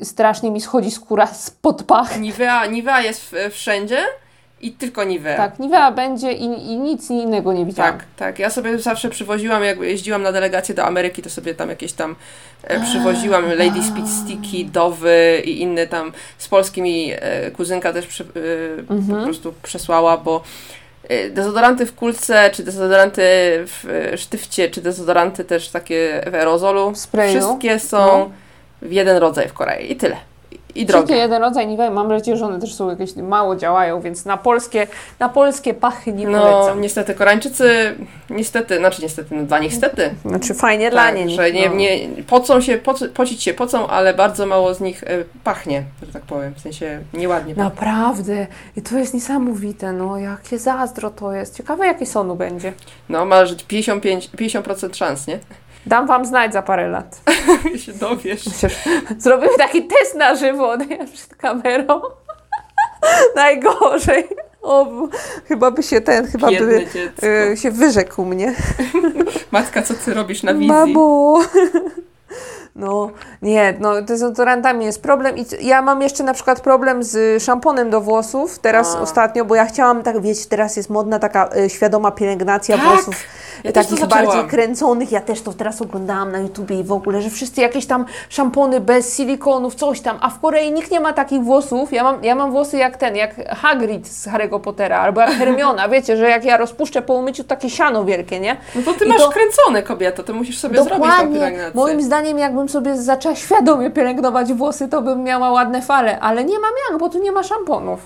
[0.00, 2.20] y, strasznie mi schodzi skóra spod pach.
[2.20, 3.98] Nivea, Nivea jest wszędzie
[4.60, 5.36] i tylko Nivea.
[5.36, 7.92] Tak, Nivea będzie i, i nic innego nie widziałam.
[7.92, 8.38] Tak, tak.
[8.38, 12.16] Ja sobie zawsze przywoziłam, jak jeździłam na delegację do Ameryki, to sobie tam jakieś tam
[12.62, 18.06] e, przywoziłam Lady Speed Sticky, Dowy i inne tam z Polski mi e, kuzynka też
[18.06, 18.26] przy, e,
[18.92, 19.18] Mhm.
[19.18, 20.42] po prostu przesłała, bo
[21.30, 23.22] dezodoranty w kulce, czy dezodoranty
[23.66, 27.30] w e, sztywcie, czy dezodoranty też takie w aerozolu, W sprayu.
[27.40, 28.30] wszystkie są No.
[28.82, 30.16] w jeden rodzaj w Korei i tyle.
[30.74, 31.16] I drogie.
[31.16, 31.90] jeden rodzaj Nivea.
[31.90, 34.86] Mam nadzieję, że one też są jakieś mało działają, więc na polskie,
[35.18, 36.80] na polskie pachy nie No, polecam.
[36.80, 37.94] niestety Koreańczycy,
[38.30, 40.14] niestety, znaczy niestety, no dla nich stety.
[40.24, 41.30] Znaczy fajnie dla Tak, niej.
[41.30, 41.74] że nie, no.
[41.74, 45.06] nie, pocą się, poc, pocić się pocą, ale bardzo mało z nich e,
[45.44, 47.54] pachnie, że tak powiem, w sensie nieładnie.
[47.54, 47.64] pachnie.
[47.64, 48.46] Naprawdę.
[48.76, 51.56] I to jest niesamowite, no jakie zazdro to jest.
[51.56, 52.72] Ciekawe jakie sonu będzie.
[53.08, 55.38] No, masz 55, 50% szans, nie?
[55.86, 57.20] Dam wam znać za parę lat.
[57.84, 58.40] się dowiesz.
[58.40, 58.74] Przecież
[59.18, 61.06] zrobimy taki test na żywo nie?
[61.06, 62.00] przed kamerą.
[63.36, 64.28] Najgorzej.
[64.62, 64.86] O,
[65.48, 66.66] chyba by się ten, chyba Biedne
[67.20, 68.54] by y, się wyrzekł mnie.
[69.52, 70.68] Matka, co ty robisz na wizji?
[70.68, 71.42] Mamo!
[72.76, 73.10] No,
[73.42, 77.90] nie, no z dezodorantami jest problem i ja mam jeszcze na przykład problem z szamponem
[77.90, 79.00] do włosów, teraz A.
[79.00, 83.16] ostatnio, bo ja chciałam, tak wiecie, teraz jest modna taka y, świadoma pielęgnacja Tak, włosów,
[83.64, 87.30] ja takich bardziej kręconych, ja też to teraz oglądałam na YouTubie i w ogóle, że
[87.30, 91.42] wszyscy jakieś tam szampony bez silikonów, coś tam, a w Korei nikt nie ma takich
[91.42, 95.30] włosów, ja mam, ja mam włosy jak ten, jak Hagrid z Harry'ego Pottera, albo jak
[95.30, 98.56] Hermiona, wiecie, że jak ja rozpuszczę po umyciu, takie siano wielkie, nie?
[98.74, 101.34] No to ty I masz to- kręcone, kobieto, to musisz sobie zrobić tą Dokładnie.
[101.34, 101.70] pielęgnację.
[101.74, 106.58] Moim zdaniem, jakbym sobie zaczęła świadomie pielęgnować włosy, to bym miała ładne fale, ale nie
[106.58, 108.00] mam jak, bo tu nie ma szamponów.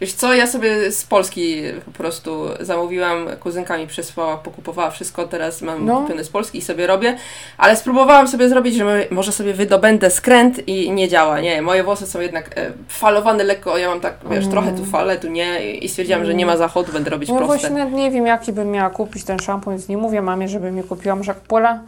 [0.00, 5.62] Wiesz co, ja sobie z Polski po prostu zamówiłam, kuzynka mi przysłała, pokupowała wszystko, teraz
[5.62, 6.00] mam No.
[6.00, 7.16] kupione z Polski i sobie robię,
[7.58, 12.06] ale spróbowałam sobie zrobić, że może sobie wydobędę skręt i nie działa, nie, moje włosy
[12.06, 15.88] są jednak e, falowane lekko, ja mam tak, wiesz, trochę tu fale, tu nie i
[15.88, 17.56] stwierdziłam, że nie ma zachodu, będę robić No proste.
[17.58, 20.70] właśnie nawet nie wiem, jaki bym miała kupić ten szampon, więc nie mówię mamie, żeby
[20.72, 21.80] mi kupiła może jak Pola.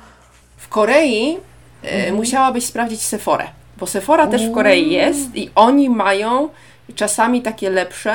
[0.57, 1.37] W Korei
[1.85, 3.45] e, musiałabyś sprawdzić Sephorę,
[3.77, 6.49] bo Sephora też w Korei jest i oni mają
[6.95, 8.15] czasami takie lepsze.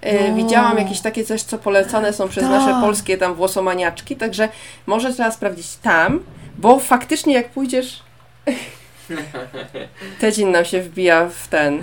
[0.00, 0.36] E, No.
[0.36, 2.52] Widziałam jakieś takie coś, co polecane są przez Tak.
[2.52, 4.48] nasze polskie tam włosomaniaczki, także
[4.86, 6.20] może trzeba sprawdzić tam,
[6.58, 8.02] bo faktycznie jak pójdziesz...
[10.20, 11.82] Tedzin nam się wbija w ten...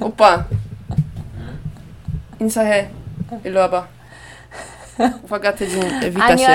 [0.00, 0.44] Opa!
[2.40, 2.84] Insahe,
[3.44, 3.86] iluaba.
[5.24, 6.46] Uwaga, Tedzin wita się.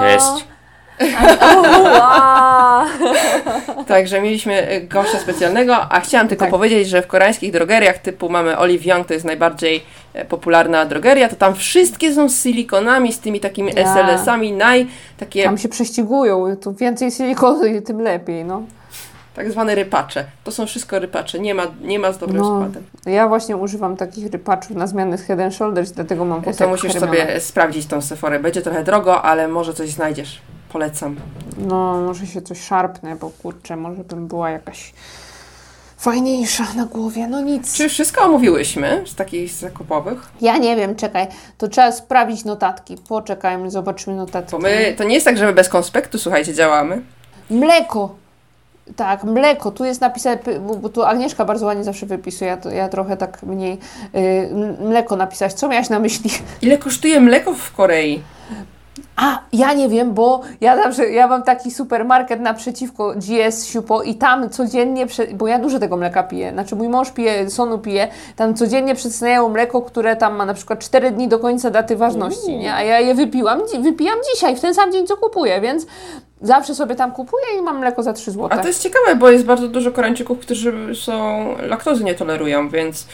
[0.00, 0.44] Cześć.
[3.86, 6.50] Także mieliśmy e, gościa specjalnego, a chciałam tylko Tak.
[6.50, 9.84] powiedzieć, że w koreańskich drogeriach typu mamy Olive Young, to jest najbardziej
[10.14, 13.94] e, popularna drogeria, to tam wszystkie są z silikonami, z tymi takimi Ja.
[13.94, 14.86] SLS-ami, naj,
[15.18, 18.62] takie Tam się prześcigują, tu więcej silikonu, tym lepiej, no.
[19.34, 20.24] tak zwane rypacze.
[20.44, 22.44] To są wszystko rypacze, nie ma, nie ma z dobrym No.
[22.44, 22.82] składem.
[23.06, 26.92] Ja właśnie używam takich rypaczów na zmianę z Head and Shoulders, dlatego mam To musisz
[26.92, 28.40] sobie sprawdzić tą Sephorę.
[28.40, 30.40] Będzie trochę drogo, ale może coś znajdziesz.
[30.74, 31.16] Polecam.
[31.58, 34.92] No, może się coś szarpnę, bo kurczę, może bym była jakaś
[35.98, 37.28] fajniejsza na głowie.
[37.28, 37.76] No nic.
[37.76, 40.30] Czy wszystko omówiłyśmy z takich zakupowych?
[40.40, 41.26] Ja nie wiem, czekaj.
[41.58, 42.96] To trzeba sprawdzić notatki.
[43.08, 44.50] Poczekajmy, zobaczymy notatki.
[44.52, 47.02] Bo my, to nie jest tak, że my bez konspektu, słuchajcie, działamy.
[47.50, 48.14] Mleko.
[48.96, 49.70] Tak, mleko.
[49.70, 50.38] Tu jest napisane,
[50.80, 53.78] bo, tu Agnieszka bardzo ładnie zawsze wypisuje, ja, ja trochę tak mniej.
[54.12, 55.52] Yy, mleko napisałaś.
[55.52, 56.30] Co miałaś na myśli?
[56.62, 58.22] Ile kosztuje mleko w Korei?
[59.16, 64.14] A, ja nie wiem, bo ja zawsze, ja mam taki supermarket naprzeciwko GS Siupo i
[64.14, 68.54] tam codziennie, bo ja dużo tego mleka piję, znaczy mój mąż pije, Sonu pije, tam
[68.54, 72.74] codziennie przedstawiają mleko, które tam ma na przykład 4 dni do końca daty ważności, nie?
[72.74, 75.86] A ja je wypiłam, wypijam dzisiaj, w ten sam dzień, co kupuję, więc
[76.42, 78.48] zawsze sobie tam kupuję i mam mleko za 3 zł.
[78.50, 83.06] A to jest ciekawe, bo jest bardzo dużo Koreańczyków, którzy są laktozy nie tolerują, więc,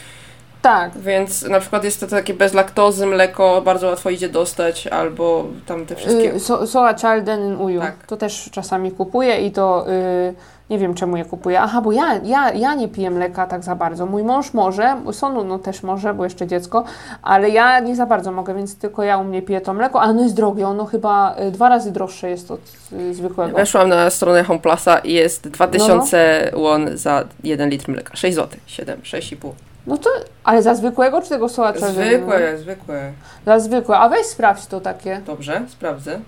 [0.61, 0.97] Tak.
[0.97, 5.85] więc na przykład jest to takie bez laktozy mleko, bardzo łatwo idzie dostać, albo tam
[5.85, 6.35] te wszystkie...
[6.35, 7.81] Y, so, soa Chalden Uju.
[7.81, 8.07] Tak.
[8.07, 10.33] To też czasami kupuję i to y,
[10.69, 11.61] nie wiem czemu je kupuję.
[11.61, 14.05] Aha, bo ja, ja, ja nie piję mleka tak za bardzo.
[14.05, 16.83] Mój mąż może, Sonu no też może, bo jeszcze dziecko,
[17.21, 20.11] ale ja nie za bardzo mogę, więc tylko ja u mnie piję to mleko, ale
[20.11, 22.59] ono jest drogie, ono chyba y, dwa razy droższe jest od
[22.93, 23.57] y, zwykłego.
[23.57, 28.15] Weszłam na stronę Homeplasa i jest 2000 won za 1 litr mleka.
[28.15, 29.70] 6 zł, 7, 6,5.
[29.87, 30.09] No to,
[30.43, 31.93] ale za zwykłego czy tego soa Chalden?
[31.93, 33.11] Zwykłe, zwykłe.
[33.45, 35.21] Za zwykłe, a weź sprawdź to takie.
[35.25, 36.19] Dobrze, sprawdzę.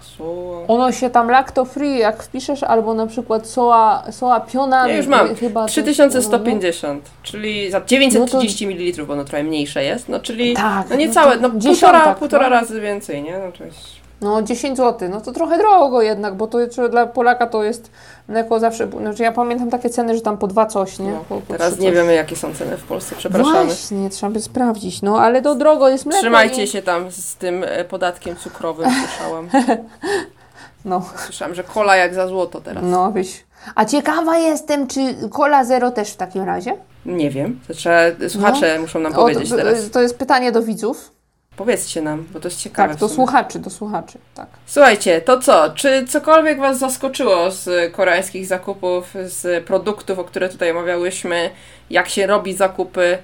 [0.00, 4.88] Su- Ono się tam lacto free, jak wpiszesz, albo na przykład soa, soa piona.
[4.88, 5.34] Ja już mam.
[5.34, 10.90] Chyba to- 3150, czyli za 930 ml, bo ono trochę mniejsze jest, no czyli Tak.
[10.90, 12.48] no niecałe, to no dziesiątak, półtora, półtora no.
[12.50, 13.38] razy więcej, nie?
[13.38, 13.99] No to jest...
[14.20, 16.58] No 10 zł, no to trochę drogo jednak, bo to
[16.90, 17.90] dla Polaka to jest
[18.28, 21.10] mleko zawsze, znaczy ja pamiętam takie ceny, że tam po dwa coś, nie?
[21.12, 21.94] No, Po, po teraz nie coś.
[21.96, 23.64] wiemy, jakie są ceny w Polsce, przepraszamy.
[23.64, 26.68] Właśnie, trzeba by sprawdzić, no ale to drogo jest mleko Trzymajcie i...
[26.68, 29.48] się tam z tym e, podatkiem cukrowym, słyszałam.
[30.84, 32.84] No, Słyszałam, że kola jak za złoto teraz.
[32.86, 33.44] no byś...
[33.74, 35.00] A ciekawa jestem, czy
[35.30, 36.76] Cola Zero też w takim razie?
[37.06, 37.96] Nie wiem, to trzeba,
[38.28, 39.90] słuchacze muszą nam O, powiedzieć to, teraz.
[39.90, 41.10] to jest pytanie do widzów.
[41.60, 42.88] Powiedzcie nam, bo to jest ciekawe.
[42.88, 44.46] Tak, do słuchaczy, do słuchaczy, tak.
[44.66, 45.70] Słuchajcie, to co?
[45.70, 51.50] Czy cokolwiek Was zaskoczyło z koreańskich zakupów, z produktów, o które tutaj omawiałyśmy?
[51.90, 53.18] Jak się robi zakupy?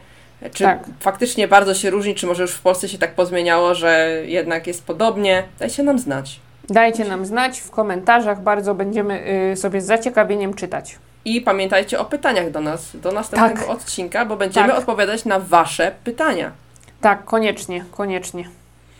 [0.55, 0.85] Czy Tak.
[1.01, 4.85] faktycznie bardzo się różni, czy może już w Polsce się tak pozmieniało, że jednak jest
[4.87, 5.43] podobnie?
[5.59, 6.41] Dajcie nam znać.
[6.71, 9.23] Dajcie nam znać w komentarzach, bardzo będziemy
[9.53, 10.99] y, sobie z zaciekawieniem czytać.
[11.25, 13.71] I pamiętajcie o pytaniach do nas, do następnego Tak.
[13.71, 14.79] odcinka, bo będziemy Tak.
[14.79, 16.53] odpowiadać na Wasze pytania.
[17.07, 18.49] Tak, koniecznie, koniecznie.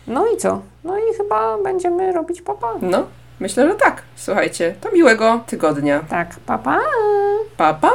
[0.07, 0.61] No i co?
[0.83, 2.73] No i chyba będziemy robić papa.
[2.81, 3.03] No,
[3.39, 4.03] myślę, że tak.
[4.15, 5.99] Słuchajcie, to miłego tygodnia.
[6.09, 6.79] Tak, papa.
[7.57, 7.91] Pa, pa!